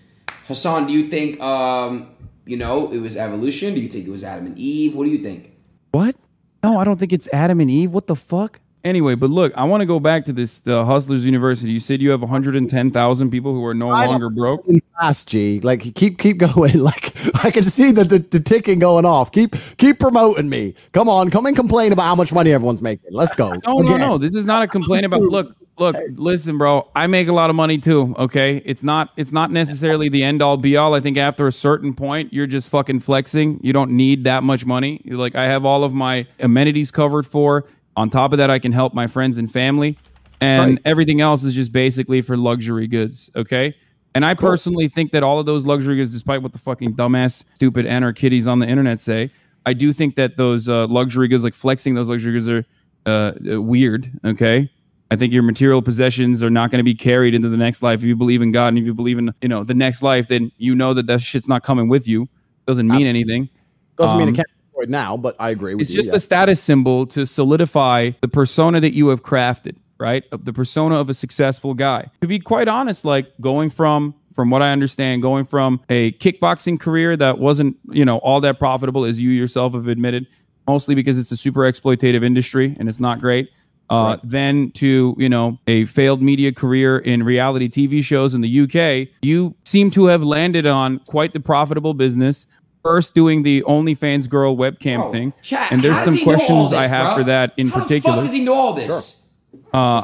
Hasan, 0.47 0.87
do 0.89 0.93
you 0.93 1.09
think 1.09 1.41
um, 1.41 2.09
you 2.47 2.57
know 2.57 2.91
it 2.93 2.99
was 2.99 3.17
evolution? 3.17 3.75
Do 3.75 3.81
you 3.81 3.89
think 3.89 4.07
it 4.07 4.11
was 4.11 4.25
Adam 4.25 4.47
and 4.47 4.59
Eve? 4.59 4.95
What 4.95 5.05
do 5.05 5.11
you 5.11 5.23
think? 5.23 5.53
What? 5.93 6.17
No, 6.63 6.79
I 6.79 6.85
don't 6.85 6.99
think 6.99 7.13
it's 7.13 7.29
Adam 7.33 7.61
and 7.61 7.71
Eve. 7.71 7.93
What 7.93 8.07
the 8.07 8.17
fuck? 8.17 8.61
Anyway, 8.83 9.15
but 9.15 9.29
look, 9.29 9.53
I 9.57 9.65
want 9.65 9.83
to 9.83 9.87
go 9.87 10.01
back 10.01 10.25
to 10.25 10.33
this 10.33 10.61
the 10.61 10.85
Hustlers 10.87 11.25
University. 11.27 11.71
You 11.71 11.81
said 11.81 12.01
you 12.01 12.11
have 12.11 12.23
110,000 12.23 13.31
people 13.31 13.53
who 13.53 13.63
are 13.67 13.75
no 13.75 13.91
I 13.91 14.07
longer 14.07 14.31
broke. 14.31 14.65
fast, 14.99 15.29
G. 15.29 15.61
Like 15.61 15.95
keep 15.95 16.19
keep 16.19 16.39
going. 16.39 16.79
Like 16.81 17.15
I 17.45 17.51
can 17.51 17.65
see 17.65 17.93
the, 17.93 18.05
the 18.05 18.19
the 18.21 18.41
ticking 18.41 18.79
going 18.79 19.05
off. 19.05 19.33
Keep 19.33 19.55
keep 19.77 19.99
promoting 19.99 20.49
me. 20.49 20.75
Come 20.93 21.11
on, 21.11 21.29
come 21.29 21.45
and 21.45 21.55
complain 21.55 21.93
about 21.93 22.05
how 22.05 22.15
much 22.15 22.33
money 22.33 22.53
everyone's 22.53 22.81
making. 22.81 23.11
Let's 23.11 23.35
go. 23.35 23.53
No, 23.67 23.79
no, 23.79 23.97
no. 23.99 24.19
This 24.19 24.35
is 24.35 24.47
not 24.47 24.63
a 24.63 24.67
complaint 24.67 25.05
about 25.05 25.21
look, 25.21 25.55
look, 25.81 25.97
listen, 26.15 26.59
bro. 26.59 26.89
I 26.95 27.07
make 27.07 27.29
a 27.29 27.33
lot 27.33 27.51
of 27.51 27.57
money 27.57 27.79
too, 27.79 28.15
okay? 28.19 28.63
It's 28.65 28.83
not 28.83 29.11
it's 29.17 29.33
not 29.33 29.51
necessarily 29.51 30.09
the 30.09 30.23
end 30.23 30.43
all 30.43 30.57
be 30.57 30.77
all. 30.77 30.95
I 30.95 31.01
think 31.01 31.17
after 31.17 31.47
a 31.47 31.53
certain 31.53 31.95
point, 31.95 32.33
you're 32.33 32.47
just 32.47 32.69
fucking 32.69 33.01
flexing. 33.01 33.59
You 33.63 33.73
don't 33.73 33.93
need 33.93 34.25
that 34.25 34.43
much 34.45 34.65
money. 34.65 35.01
You're 35.05 35.19
like 35.19 35.35
I 35.35 35.45
have 35.45 35.65
all 35.65 35.83
of 35.83 35.93
my 35.93 36.27
amenities 36.39 36.91
covered 36.91 37.27
for. 37.27 37.65
On 37.97 38.09
top 38.09 38.33
of 38.33 38.39
that, 38.39 38.51
I 38.51 38.59
can 38.59 38.73
help 38.73 38.95
my 38.95 39.07
friends 39.07 39.39
and 39.39 39.51
family. 39.53 39.99
And 40.41 40.77
great. 40.77 40.83
everything 40.87 41.21
else 41.21 41.45
is 41.45 41.55
just 41.55 41.73
basically 41.73 42.23
for 42.23 42.37
luxury 42.37 42.87
goods, 42.87 43.29
okay? 43.37 43.75
And 44.15 44.25
I 44.25 44.35
personally 44.35 44.89
think 44.89 45.13
that 45.13 45.23
all 45.23 45.39
of 45.39 45.47
those 45.47 45.67
luxury 45.67 45.97
goods, 45.97 46.13
despite 46.13 46.43
what 46.43 46.53
the 46.53 46.59
fucking 46.59 46.95
dumbass, 46.95 47.45
stupid 47.57 47.85
anarchitties 47.87 48.49
on 48.49 48.59
the 48.59 48.67
internet 48.67 49.01
say, 49.01 49.31
I 49.67 49.75
do 49.75 49.93
think 49.93 50.17
that 50.17 50.37
those 50.37 50.69
uh, 50.69 50.87
luxury 50.87 51.29
goods, 51.29 51.45
like 51.45 51.55
flexing 51.55 51.95
those 51.95 52.09
luxury 52.09 52.33
goods, 52.33 52.49
are 52.49 52.65
uh, 53.07 53.61
weird. 53.61 54.11
Okay, 54.25 54.71
I 55.11 55.17
think 55.17 55.33
your 55.33 55.43
material 55.43 55.83
possessions 55.83 56.43
are 56.43 56.51
not 56.51 56.71
going 56.71 56.79
to 56.79 56.85
be 56.85 56.95
carried 56.95 57.35
into 57.35 57.49
the 57.49 57.57
next 57.57 57.83
life. 57.83 58.01
If 58.01 58.05
you 58.05 58.15
believe 58.15 58.43
in 58.43 58.53
God 58.53 58.69
and 58.69 58.79
if 58.79 58.87
you 58.87 58.95
believe 58.95 59.19
in 59.19 59.35
you 59.41 59.49
know 59.49 59.65
the 59.65 59.75
next 59.75 60.03
life, 60.03 60.29
then 60.29 60.53
you 60.57 60.75
know 60.75 60.95
that 60.95 61.07
that 61.07 61.21
shit's 61.21 61.49
not 61.49 61.63
coming 61.63 61.89
with 61.89 62.07
you. 62.07 62.29
Doesn't 62.67 62.87
mean 62.87 63.03
Absolutely. 63.03 63.09
anything. 63.09 63.49
Doesn't 63.97 64.19
mean 64.19 64.29
Um, 64.29 64.35
it 64.35 64.37
can't 64.37 64.49
be 64.49 64.67
destroyed 64.67 64.91
now, 64.91 65.17
but 65.17 65.35
I 65.39 65.51
agree 65.51 65.75
with 65.75 65.83
It's 65.83 65.91
you. 65.91 65.99
It's 65.99 66.07
just 66.07 66.13
yeah. 66.13 66.19
a 66.19 66.21
status 66.21 66.63
symbol 66.63 67.07
to 67.07 67.27
solidify 67.27 68.13
the 68.21 68.29
persona 68.29 68.81
that 68.81 68.95
you 68.95 69.09
have 69.09 69.23
crafted, 69.23 69.77
right? 69.99 70.25
The 70.31 70.53
persona 70.53 70.97
of 70.97 71.11
a 71.11 71.15
successful 71.15 71.75
guy. 71.75 72.09
To 72.21 72.29
be 72.29 72.39
quite 72.39 72.69
honest, 72.69 73.05
like 73.05 73.33
going 73.41 73.71
from 73.71 74.15
from 74.35 74.49
what 74.49 74.63
I 74.63 74.71
understand, 74.71 75.23
going 75.23 75.45
from 75.45 75.81
a 75.91 76.13
kickboxing 76.13 76.79
career 76.79 77.17
that 77.17 77.39
wasn't, 77.39 77.77
you 77.91 78.05
know, 78.05 78.19
all 78.19 78.41
that 78.41 78.59
profitable 78.59 79.05
as 79.05 79.21
you 79.21 79.31
yourself 79.31 79.75
have 79.75 79.89
admitted, 79.89 80.27
mostly 80.69 80.95
because 80.95 81.19
it's 81.19 81.33
a 81.33 81.37
super 81.37 81.61
exploitative 81.61 82.25
industry 82.25 82.77
and 82.79 82.89
it's 82.89 83.01
not 83.01 83.21
great. 83.21 83.51
Uh, 83.91 84.17
Then 84.23 84.71
to 84.73 85.15
you 85.19 85.29
know 85.29 85.59
a 85.67 85.85
failed 85.87 86.23
media 86.23 86.53
career 86.53 86.99
in 86.99 87.23
reality 87.25 87.69
TV 87.69 88.03
shows 88.05 88.35
in 88.35 88.41
the 88.41 88.61
UK, 88.63 89.09
you 89.23 89.55
seem 89.65 89.91
to 89.91 90.07
have 90.07 90.23
landed 90.23 90.65
on 90.67 91.01
quite 91.07 91.33
the 91.33 91.41
profitable 91.41 91.93
business. 91.95 92.47
First, 92.83 93.15
doing 93.15 93.43
the 93.43 93.63
OnlyFans 93.63 94.27
girl 94.29 94.57
webcam 94.57 94.97
Bro, 95.03 95.13
thing, 95.13 95.33
chat, 95.43 95.71
and 95.71 95.83
there's 95.83 95.99
some 96.03 96.15
he 96.15 96.25
know 96.25 96.31
all 96.33 96.37
questions 96.39 96.73
I 96.73 96.87
have 96.87 97.07
bro? 97.09 97.17
for 97.17 97.25
that 97.25 97.53
in 97.59 97.69
How 97.69 97.83
particular. 97.83 98.17
the 98.17 98.23
fuck 98.23 98.27
does 98.31 98.33
he 98.33 98.43
know 98.45 98.55
all 98.55 98.73
this? 98.73 99.35
uh, 99.75 100.03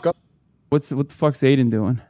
what's 0.69 0.91
what 0.91 1.09
the 1.09 1.15
fuck's 1.15 1.43
Adin 1.43 1.71
doing? 1.71 2.01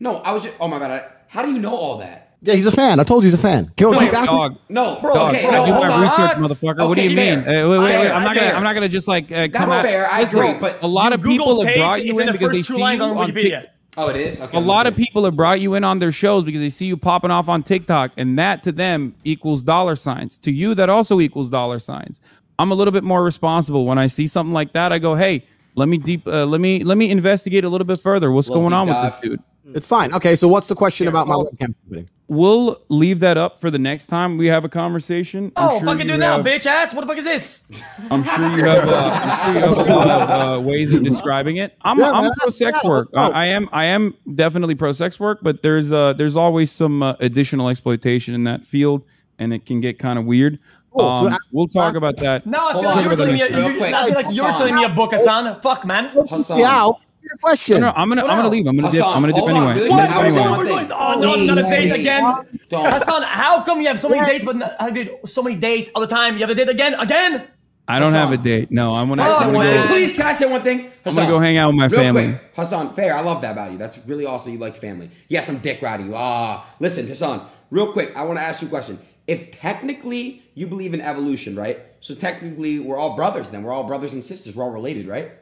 No, 0.00 0.16
I 0.18 0.32
was 0.32 0.42
just. 0.42 0.56
Oh 0.58 0.66
my 0.66 0.78
god! 0.80 0.90
I, 0.90 1.04
how 1.28 1.42
do 1.42 1.52
you 1.52 1.58
know 1.60 1.76
all 1.76 1.98
that? 1.98 2.27
Yeah, 2.40 2.54
he's 2.54 2.66
a 2.66 2.72
fan. 2.72 3.00
I 3.00 3.04
told 3.04 3.24
you 3.24 3.26
he's 3.30 3.34
a 3.34 3.42
fan. 3.42 3.72
Keep, 3.76 3.90
No, 3.90 3.98
keep 3.98 4.14
asking. 4.14 4.36
Dog, 4.38 4.56
No, 4.68 4.98
Bro, 5.00 5.14
dog, 5.14 5.34
okay, 5.34 5.46
I 5.46 5.50
no, 5.50 5.66
do 5.66 5.72
hold 5.72 5.88
my 5.88 6.02
research, 6.02 6.18
What? 6.18 6.50
motherfucker. 6.50 6.88
what 6.88 6.94
do 6.96 7.00
Okay, 7.00 7.08
you 7.08 7.16
mean? 7.16 7.38
Uh, 7.40 7.42
wait, 7.44 7.66
wait, 7.68 7.78
wait. 7.80 7.88
Fair, 7.90 8.12
I'm 8.14 8.22
not 8.22 8.34
gonna. 8.36 8.46
fair. 8.46 8.56
I'm 8.56 8.62
not 8.62 8.74
gonna 8.74 8.88
just 8.88 9.08
like 9.08 9.24
uh, 9.32 9.48
come 9.48 9.68
That's 9.68 9.72
out. 9.72 9.82
fair. 9.84 10.08
I 10.10 10.20
Listen, 10.20 10.38
agree, 10.38 10.60
but 10.60 10.82
a 10.82 10.86
lot 10.86 11.12
of 11.12 11.20
Google 11.20 11.36
people 11.38 11.64
have 11.66 11.74
brought 11.76 12.04
you 12.04 12.18
it's 12.20 12.28
in 12.28 12.32
because 12.32 12.52
they 12.52 12.62
see 12.62 12.76
you 12.78 12.84
on 12.84 13.00
on 13.00 13.30
Wikipedia. 13.30 13.60
Tik- 13.62 13.70
Oh, 14.00 14.08
it 14.10 14.14
is. 14.14 14.40
Okay, 14.40 14.56
A 14.56 14.60
lot 14.60 14.86
of 14.86 14.94
people 14.94 15.24
have 15.24 15.34
brought 15.34 15.58
you 15.60 15.74
in 15.74 15.82
on 15.82 15.98
their 15.98 16.12
shows 16.12 16.44
because 16.44 16.60
they 16.60 16.70
see 16.70 16.86
you 16.86 16.96
popping 16.96 17.32
off 17.32 17.48
on 17.48 17.64
TikTok, 17.64 18.12
and 18.16 18.38
that 18.38 18.62
to 18.62 18.70
them 18.70 19.12
equals 19.24 19.60
dollar 19.60 19.96
signs. 19.96 20.38
To 20.38 20.52
you, 20.52 20.76
that 20.76 20.88
also 20.88 21.18
equals 21.18 21.50
dollar 21.50 21.80
signs. 21.80 22.20
I'm 22.60 22.70
a 22.70 22.76
little 22.76 22.92
bit 22.92 23.02
more 23.02 23.24
responsible 23.24 23.86
when 23.86 23.98
I 23.98 24.06
see 24.06 24.28
something 24.28 24.52
like 24.52 24.72
that. 24.74 24.92
I 24.92 25.00
go, 25.00 25.16
hey, 25.16 25.44
let 25.74 25.88
me 25.88 25.98
deep, 25.98 26.24
uh, 26.28 26.44
let 26.46 26.60
me 26.60 26.84
let 26.84 26.96
me 26.96 27.10
investigate 27.10 27.64
a 27.64 27.68
little 27.68 27.86
bit 27.86 28.00
further. 28.00 28.30
What's 28.30 28.48
Little 28.48 28.62
going 28.62 28.72
on 28.72 28.86
with 28.86 29.02
this 29.12 29.20
dude? 29.20 29.42
It's 29.74 29.88
fine. 29.88 30.14
Okay, 30.14 30.36
so 30.36 30.46
what's 30.46 30.68
the 30.68 30.76
question 30.76 31.08
about 31.08 31.26
my 31.26 31.34
webcam 31.34 31.74
company? 31.88 32.06
We'll 32.30 32.76
leave 32.90 33.20
that 33.20 33.38
up 33.38 33.58
for 33.58 33.70
the 33.70 33.78
next 33.78 34.08
time 34.08 34.36
we 34.36 34.48
have 34.48 34.62
a 34.62 34.68
conversation. 34.68 35.50
I'm 35.56 35.68
Oh, 35.68 35.78
sure 35.78 35.86
fucking 35.86 36.00
you 36.02 36.08
do 36.08 36.14
it 36.14 36.18
now, 36.18 36.36
have- 36.36 36.44
bitch 36.44 36.66
ass. 36.66 36.92
What 36.92 37.00
the 37.00 37.06
fuck 37.06 37.16
is 37.16 37.24
this? 37.24 37.64
I'm 38.10 38.22
sure 38.22 38.50
you 38.58 38.64
have. 38.64 38.86
Uh, 38.86 39.20
I'm 39.22 39.44
sure 39.46 39.54
you 39.54 39.66
have 39.66 39.78
a 39.78 39.92
lot 39.94 40.08
of 40.10 40.58
uh, 40.58 40.60
ways 40.60 40.92
of 40.92 41.02
describing 41.02 41.56
it. 41.56 41.74
I'm, 41.82 41.98
Yeah, 41.98 42.10
I'm 42.10 42.30
pro 42.38 42.50
sex 42.50 42.80
yeah, 42.84 42.90
work. 42.90 43.08
I. 43.16 43.28
I 43.30 43.46
am. 43.46 43.68
I 43.72 43.84
am 43.86 44.14
definitely 44.34 44.74
pro 44.74 44.92
sex 44.92 45.18
work, 45.18 45.38
but 45.40 45.62
there's 45.62 45.90
uh, 45.90 46.12
there's 46.12 46.36
always 46.36 46.70
some 46.70 47.02
uh, 47.02 47.14
additional 47.20 47.70
exploitation 47.70 48.34
in 48.34 48.44
that 48.44 48.66
field, 48.66 49.04
and 49.38 49.54
it 49.54 49.64
can 49.64 49.80
get 49.80 49.98
kind 49.98 50.18
of 50.18 50.26
weird. 50.26 50.60
Cool, 50.92 51.00
so 51.00 51.26
Um, 51.28 51.32
I- 51.32 51.38
we'll 51.50 51.68
talk 51.68 51.94
about 51.94 52.18
that. 52.18 52.46
No, 52.46 52.58
I 52.58 52.72
Hold 52.72 52.84
feel 52.84 52.92
like 52.94 53.02
you 53.04 53.08
were 53.08 53.16
selling 53.16 53.34
me. 53.36 53.40
A, 53.42 53.48
real 53.56 53.70
you, 53.72 53.78
quick. 53.78 53.94
I 53.94 54.04
feel 54.04 54.14
like 54.14 54.26
you're 54.36 54.52
selling 54.52 54.74
me 54.74 54.84
a 54.84 54.88
book, 54.90 55.12
Hasan. 55.12 55.60
Fuck, 55.62 55.86
man. 55.86 56.10
Hasan. 56.28 56.58
Yeah, 56.58 56.76
I'll- 56.76 57.00
your 57.28 57.38
question. 57.38 57.80
No, 57.80 57.88
no, 57.88 57.92
I'm 57.96 58.08
gonna. 58.08 58.22
I'm 58.24 58.36
gonna 58.38 58.48
leave. 58.48 58.66
I'm 58.66 58.76
gonna 58.76 58.90
dip. 58.90 59.04
I'm 59.04 59.20
gonna 59.22 59.32
dip 59.32 59.36
hold 59.36 59.50
on, 59.50 59.56
anyway. 59.56 59.74
really 59.74 59.90
I'm 59.90 59.98
quick. 59.98 60.08
gonna 60.08 60.18
I 60.18 60.22
dip 60.22 60.32
was 60.32 60.36
anyway. 60.68 60.82
on. 60.82 60.92
Oh, 60.92 61.20
no, 61.20 61.32
Please, 61.34 61.50
another 61.50 61.62
date 61.70 61.92
again. 61.92 62.22
Don't. 62.68 62.92
Hasan, 62.92 63.22
how 63.22 63.62
come 63.62 63.80
you 63.80 63.88
have 63.88 63.98
so 64.00 64.08
many 64.08 64.24
dates, 64.26 64.44
but 64.44 64.56
not- 64.56 64.76
I 64.80 64.90
did 64.90 65.10
so 65.26 65.42
many 65.42 65.56
dates 65.56 65.90
all 65.94 66.00
the 66.00 66.06
time? 66.08 66.34
You 66.34 66.40
have 66.40 66.50
a 66.50 66.54
date 66.54 66.68
again, 66.68 66.94
again? 66.94 67.46
I 67.90 67.98
don't 67.98 68.12
have 68.12 68.32
a 68.32 68.36
date. 68.36 68.70
No, 68.70 68.94
I'm 68.94 69.08
gonna. 69.08 69.22
Can 69.22 69.30
I 69.30 69.34
I'm 69.34 69.40
gonna 69.46 69.56
one 69.56 69.66
man. 69.66 69.72
thing? 69.80 69.88
go. 69.88 69.94
Please, 69.94 70.12
can 70.12 70.26
I 70.26 70.32
say 70.34 70.50
one 70.50 70.62
thing? 70.62 70.90
I'm 71.06 71.14
gonna 71.14 71.26
go 71.28 71.38
hang 71.38 71.56
out 71.56 71.68
with 71.68 71.76
my 71.76 71.86
Real 71.86 72.00
family. 72.00 72.24
quick, 72.32 72.50
Hasan, 72.54 72.90
fair. 72.94 73.14
I 73.16 73.20
love 73.22 73.40
that 73.42 73.52
about 73.52 73.72
you. 73.72 73.78
That's 73.78 74.06
really 74.06 74.26
awesome. 74.26 74.52
You 74.52 74.58
like 74.58 74.76
family. 74.76 75.10
Yes, 75.28 75.48
I'm 75.48 75.58
dick 75.58 75.80
riding 75.80 76.06
you. 76.08 76.14
Ah, 76.14 76.66
listen, 76.80 77.06
Hasan. 77.06 77.40
Real 77.70 77.92
quick, 77.92 78.14
I 78.16 78.24
want 78.24 78.38
to 78.38 78.42
ask 78.42 78.60
you 78.62 78.68
a 78.68 78.70
question. 78.70 78.98
If 79.26 79.50
technically 79.50 80.42
you 80.54 80.66
believe 80.66 80.92
in 80.94 81.00
evolution, 81.02 81.54
right? 81.56 81.78
So 82.00 82.14
technically, 82.14 82.78
we're 82.78 82.96
all 82.98 83.14
brothers. 83.16 83.50
Then 83.50 83.62
we're 83.62 83.72
all 83.72 83.84
brothers 83.84 84.12
and 84.14 84.22
sisters. 84.24 84.54
We're 84.56 84.64
all 84.64 84.70
related, 84.70 85.06
right? 85.06 85.32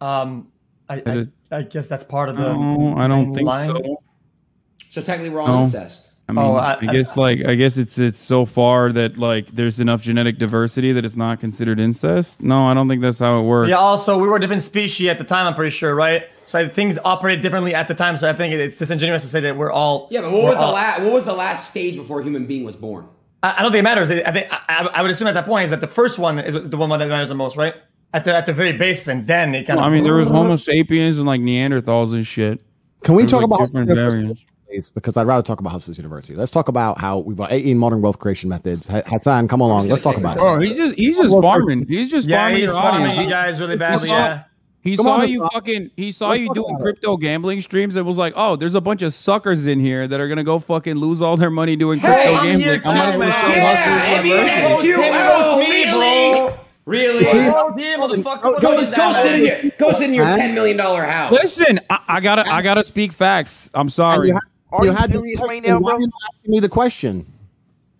Um, 0.00 0.48
I, 0.88 1.02
I, 1.06 1.26
I 1.58 1.62
guess 1.62 1.88
that's 1.88 2.04
part 2.04 2.28
of 2.28 2.36
the. 2.36 2.52
No, 2.52 2.94
I 2.96 3.08
don't 3.08 3.34
think 3.34 3.46
line. 3.48 3.68
so. 3.68 3.96
So 4.90 5.00
technically, 5.00 5.30
we're 5.30 5.40
all 5.40 5.48
No. 5.48 5.60
incest. 5.60 6.10
I 6.28 6.32
mean, 6.32 6.44
Oh, 6.44 6.54
I, 6.54 6.76
I- 6.80 6.86
guess 6.86 7.16
like 7.16 7.44
I 7.44 7.54
guess 7.56 7.76
it's 7.76 7.98
it's 7.98 8.18
so 8.18 8.44
far 8.46 8.92
that 8.92 9.18
like 9.18 9.48
there's 9.54 9.80
enough 9.80 10.02
genetic 10.02 10.38
diversity 10.38 10.92
that 10.92 11.04
it's 11.04 11.16
not 11.16 11.40
considered 11.40 11.80
incest. 11.80 12.40
No, 12.42 12.66
I 12.68 12.74
don't 12.74 12.88
think 12.88 13.02
that's 13.02 13.18
how 13.18 13.40
it 13.40 13.42
works. 13.42 13.70
Yeah. 13.70 13.76
Also, 13.76 14.16
we 14.18 14.28
were 14.28 14.36
a 14.36 14.40
different 14.40 14.62
species 14.62 15.08
at 15.08 15.18
the 15.18 15.24
time. 15.24 15.46
I'm 15.46 15.54
pretty 15.54 15.74
sure, 15.74 15.94
right? 15.94 16.24
So 16.44 16.68
things 16.68 16.98
operated 17.04 17.42
differently 17.42 17.74
at 17.74 17.88
the 17.88 17.94
time. 17.94 18.16
So 18.16 18.28
I 18.28 18.32
think 18.34 18.54
it's 18.54 18.76
disingenuous 18.78 19.22
to 19.22 19.28
say 19.28 19.40
that 19.40 19.56
we're 19.56 19.72
all. 19.72 20.08
Yeah, 20.10 20.20
but 20.20 20.30
what 20.32 20.42
we're 20.44 20.48
was 20.50 20.58
the 20.58 20.66
last? 20.68 21.02
What 21.02 21.12
was 21.12 21.24
the 21.24 21.34
last 21.34 21.70
stage 21.70 21.96
before 21.96 22.20
a 22.20 22.24
human 22.24 22.46
being 22.46 22.64
was 22.64 22.76
born? 22.76 23.08
I, 23.42 23.56
I 23.58 23.62
don't 23.62 23.72
think 23.72 23.80
it 23.80 23.84
matters. 23.84 24.10
I 24.10 24.30
think 24.30 24.46
I, 24.50 24.88
I 24.94 25.02
would 25.02 25.10
assume 25.10 25.26
at 25.28 25.34
that 25.34 25.46
point 25.46 25.64
is 25.64 25.70
that 25.70 25.80
the 25.80 25.88
first 25.88 26.18
one 26.18 26.38
is 26.38 26.54
the 26.54 26.76
one 26.76 26.88
that 26.90 27.08
matters 27.08 27.28
the 27.30 27.34
most, 27.34 27.56
right? 27.56 27.74
At 28.14 28.24
the 28.24 28.34
at 28.36 28.44
the 28.46 28.52
very 28.52 28.72
base, 28.72 29.08
and 29.08 29.26
then 29.26 29.54
it 29.54 29.66
kind 29.66 29.78
Well, 29.78 29.86
of. 29.86 29.92
I 29.92 29.94
mean, 29.94 30.04
there 30.04 30.14
was 30.14 30.28
Homo 30.28 30.56
sapiens 30.56 31.18
and 31.18 31.26
like 31.26 31.40
Neanderthals 31.40 32.12
and 32.12 32.26
shit. 32.26 32.62
Can 33.04 33.14
we 33.14 33.22
There's, 33.22 33.30
talk 33.32 33.40
like, 33.40 33.46
about 33.46 33.66
different 33.66 33.88
variants. 33.88 34.44
Because 34.94 35.16
I'd 35.18 35.26
rather 35.26 35.42
talk 35.42 35.60
about 35.60 35.70
Hustlers 35.70 35.98
University. 35.98 36.34
Let's 36.34 36.50
talk 36.50 36.68
about 36.68 36.98
how 36.98 37.18
we've 37.18 37.38
uh, 37.38 37.44
got 37.44 37.52
18 37.52 37.76
modern 37.76 38.00
wealth 38.00 38.18
creation 38.18 38.48
methods. 38.48 38.86
Hasan, 38.86 39.46
come 39.48 39.60
along. 39.60 39.86
Let's 39.88 40.00
talk 40.02 40.16
about 40.16 40.38
Bro, 40.38 40.60
it. 40.60 40.68
he's 40.68 40.76
just 40.78 40.94
he's 40.94 41.16
just 41.18 41.34
farming. 41.40 41.86
He's 41.88 42.10
just 42.10 42.26
yeah, 42.28 42.38
farming 42.44 42.56
he's 42.60 42.66
your 42.68 42.74
farming 42.76 43.02
audience. 43.08 43.18
you 43.24 43.28
guys 43.30 43.60
really 43.60 43.76
badly. 43.76 44.08
saw- 44.08 44.14
Yeah. 44.16 44.42
He 44.84 44.96
Come 44.96 45.06
saw 45.06 45.12
on, 45.20 45.28
you 45.28 45.42
Hasan. 45.42 45.48
fucking. 45.52 45.90
He 45.96 46.10
saw 46.10 46.30
Let's 46.30 46.40
you 46.40 46.54
doing 46.54 46.66
about 46.70 46.80
it. 46.80 46.82
crypto 46.82 47.16
gambling 47.16 47.60
streams. 47.60 47.94
and 47.94 48.04
was 48.04 48.16
like, 48.18 48.32
oh, 48.34 48.56
there's 48.56 48.74
a 48.74 48.80
bunch 48.80 49.02
of 49.02 49.14
suckers 49.14 49.64
in 49.66 49.78
here 49.78 50.08
that 50.08 50.18
are 50.20 50.26
gonna 50.26 50.42
go 50.42 50.58
fucking 50.58 50.96
lose 50.96 51.22
all 51.22 51.36
their 51.36 51.50
money 51.50 51.76
doing 51.76 52.00
Hey, 52.00 52.08
crypto 52.08 52.32
I'm 52.34 52.44
gambling. 52.46 52.60
here 52.60 52.74
I'm 52.74 52.82
gonna 52.82 53.12
go 53.12 53.18
man. 53.18 53.30
sell 53.32 53.50
Yeah, 53.50 53.76
Hustlers 53.76 54.18
I 54.18 54.22
mean, 54.22 54.32
University. 54.32 54.60
that's 54.62 54.82
cute. 54.82 54.96
Him 54.98 55.12
Oh, 55.14 55.58
roast 55.58 55.70
me, 55.70 55.84
really? 55.84 56.21
Bro. 56.84 56.92
Really? 56.92 57.24
See? 57.24 57.48
Roast 57.48 57.78
him. 57.78 58.00
Go- 58.22 58.38
What 58.40 58.60
go- 58.60 58.90
Go 58.90 59.12
sit 59.12 59.40
in 59.40 59.46
your 59.46 59.70
go 59.78 59.92
sit 59.92 60.08
in 60.08 60.14
your 60.14 60.24
ten 60.24 60.54
million 60.54 60.76
dollar 60.76 61.04
house. 61.04 61.32
Listen, 61.32 61.78
I, 61.88 61.98
I 62.08 62.20
gotta 62.20 62.48
I 62.50 62.62
gotta 62.62 62.82
speak 62.84 63.12
facts. 63.12 63.70
I'm 63.74 63.88
sorry. 63.88 64.28
you, 64.28 64.34
had- 64.34 64.40
Are 64.72 64.84
you 64.84 64.90
you 64.90 64.96
had 64.96 65.10
serious 65.10 65.40
right 65.40 65.46
question. 65.62 65.62
now, 65.74 65.78
Why 65.80 65.92
are 65.92 66.00
you 66.00 66.06
not 66.06 66.34
asking 66.34 66.50
me 66.52 66.60
the 66.60 66.68
question? 66.68 67.26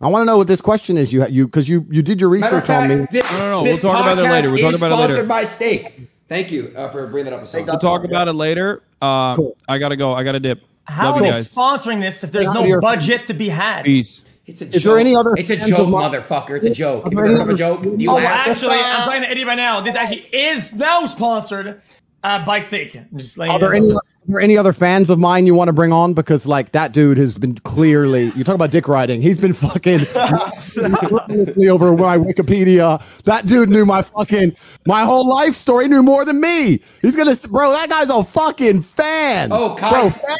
I 0.01 0.09
want 0.09 0.23
to 0.23 0.25
know 0.27 0.37
what 0.39 0.49
this 0.49 0.61
question 0.61 0.97
is. 0.97 1.13
You 1.13 1.25
you 1.29 1.47
because 1.47 1.69
you 1.69 1.87
you 1.91 2.03
did 2.03 2.21
your 2.21 2.31
Matter 2.31 2.57
of 2.57 2.63
research 2.63 2.71
on 2.77 2.89
me. 2.89 3.07
this, 3.13 3.31
No, 3.33 3.39
no, 3.39 3.51
no, 3.51 3.63
we'll 3.63 3.79
talk 3.79 4.01
about 4.01 4.17
that 4.17 4.25
podcast 4.25 4.31
later. 4.33 4.53
We'll 4.53 4.71
talk 4.73 4.77
about 4.79 4.91
it 4.93 4.95
later. 4.97 5.13
sponsored 5.13 5.29
by 5.29 5.45
Stake. 5.45 6.09
Thank 6.29 6.51
you 6.51 6.73
uh, 6.77 6.89
for 6.89 7.07
bringing 7.07 7.31
that 7.31 7.35
up. 7.35 7.41
Hasan. 7.41 7.67
we'll 7.67 7.79
talk 7.79 8.03
about 8.05 8.27
it 8.27 8.33
later. 8.33 8.83
Uh, 9.01 9.37
Cool. 9.37 9.57
I 9.69 9.79
gotta 9.79 9.97
go. 9.97 10.13
I 10.15 10.25
gotta 10.25 10.41
dip. 10.41 10.63
How 10.85 11.13
Love 11.13 11.15
are 11.15 11.19
you 11.27 11.33
they 11.33 11.39
guys. 11.39 11.55
sponsoring 11.55 12.01
this 12.01 12.25
if 12.25 12.33
there's 12.33 12.51
no 12.51 12.63
do 12.63 12.69
your- 12.69 12.81
budget 12.81 13.29
to 13.29 13.35
be 13.35 13.49
had? 13.49 13.85
Peace. 13.85 14.25
It's 14.47 14.61
a 14.61 14.65
Is 14.67 14.71
joke. 14.73 14.83
there 14.83 14.99
any 14.99 15.15
other 15.15 15.35
It's 15.37 15.51
a 15.51 15.57
joke, 15.57 15.79
of 15.79 15.87
motherfucker. 15.89 16.57
It's 16.57 16.67
a 16.67 16.71
joke. 16.71 17.07
Are 17.07 17.11
You 17.11 17.17
there 17.17 17.27
heard 17.27 17.41
of 17.43 17.49
a 17.51 17.55
joke? 17.55 17.83
Do 17.83 17.95
you 17.97 18.11
Oh, 18.11 18.15
laugh? 18.15 18.49
actually, 18.49 18.75
I'm 18.77 19.05
playing 19.05 19.23
to 19.23 19.31
edit 19.31 19.47
right 19.47 19.55
now. 19.57 19.81
This 19.81 19.95
actually 19.95 20.23
is 20.33 20.73
now 20.73 21.07
sponsored 21.07 21.81
uh, 22.25 22.45
by 22.45 22.59
Stake. 22.61 22.99
Just 23.17 23.39
letting 23.39 23.53
Are 23.55 23.59
there 23.61 23.73
any, 23.73 23.91
are 23.93 24.01
there 24.27 24.41
any 24.41 24.59
other 24.59 24.73
fans 24.73 25.11
of 25.11 25.19
mine 25.21 25.47
you 25.47 25.55
want 25.55 25.69
to 25.69 25.73
bring 25.73 25.93
on? 25.93 26.13
Because 26.15 26.45
like 26.47 26.73
that 26.73 26.93
dude 26.93 27.19
has 27.19 27.39
been 27.39 27.55
clearly. 27.59 28.33
You 28.35 28.43
talk 28.43 28.57
about 28.57 28.73
dick 28.73 28.89
riding. 28.89 29.23
He's 29.23 29.39
been 29.39 29.53
fucking 29.53 30.01
over 31.69 31.97
my 31.97 32.19
Wikipedia. 32.19 33.01
That 33.25 33.47
dude 33.47 33.71
knew 33.71 33.85
my 33.87 34.03
fucking 34.03 34.57
my 34.87 35.05
whole 35.05 35.29
life 35.29 35.55
story. 35.55 35.89
Knew 35.89 36.03
more 36.03 36.25
than 36.25 36.41
me. 36.41 36.81
He's 37.01 37.17
gonna, 37.17 37.37
bro. 37.49 37.71
That 37.73 37.89
guy's 37.89 38.11
a 38.11 38.25
fucking 38.25 38.83
fan. 38.83 39.51
Oh, 39.53 39.77
Kai, 39.77 39.91
bro, 39.91 40.09
fan- 40.09 40.37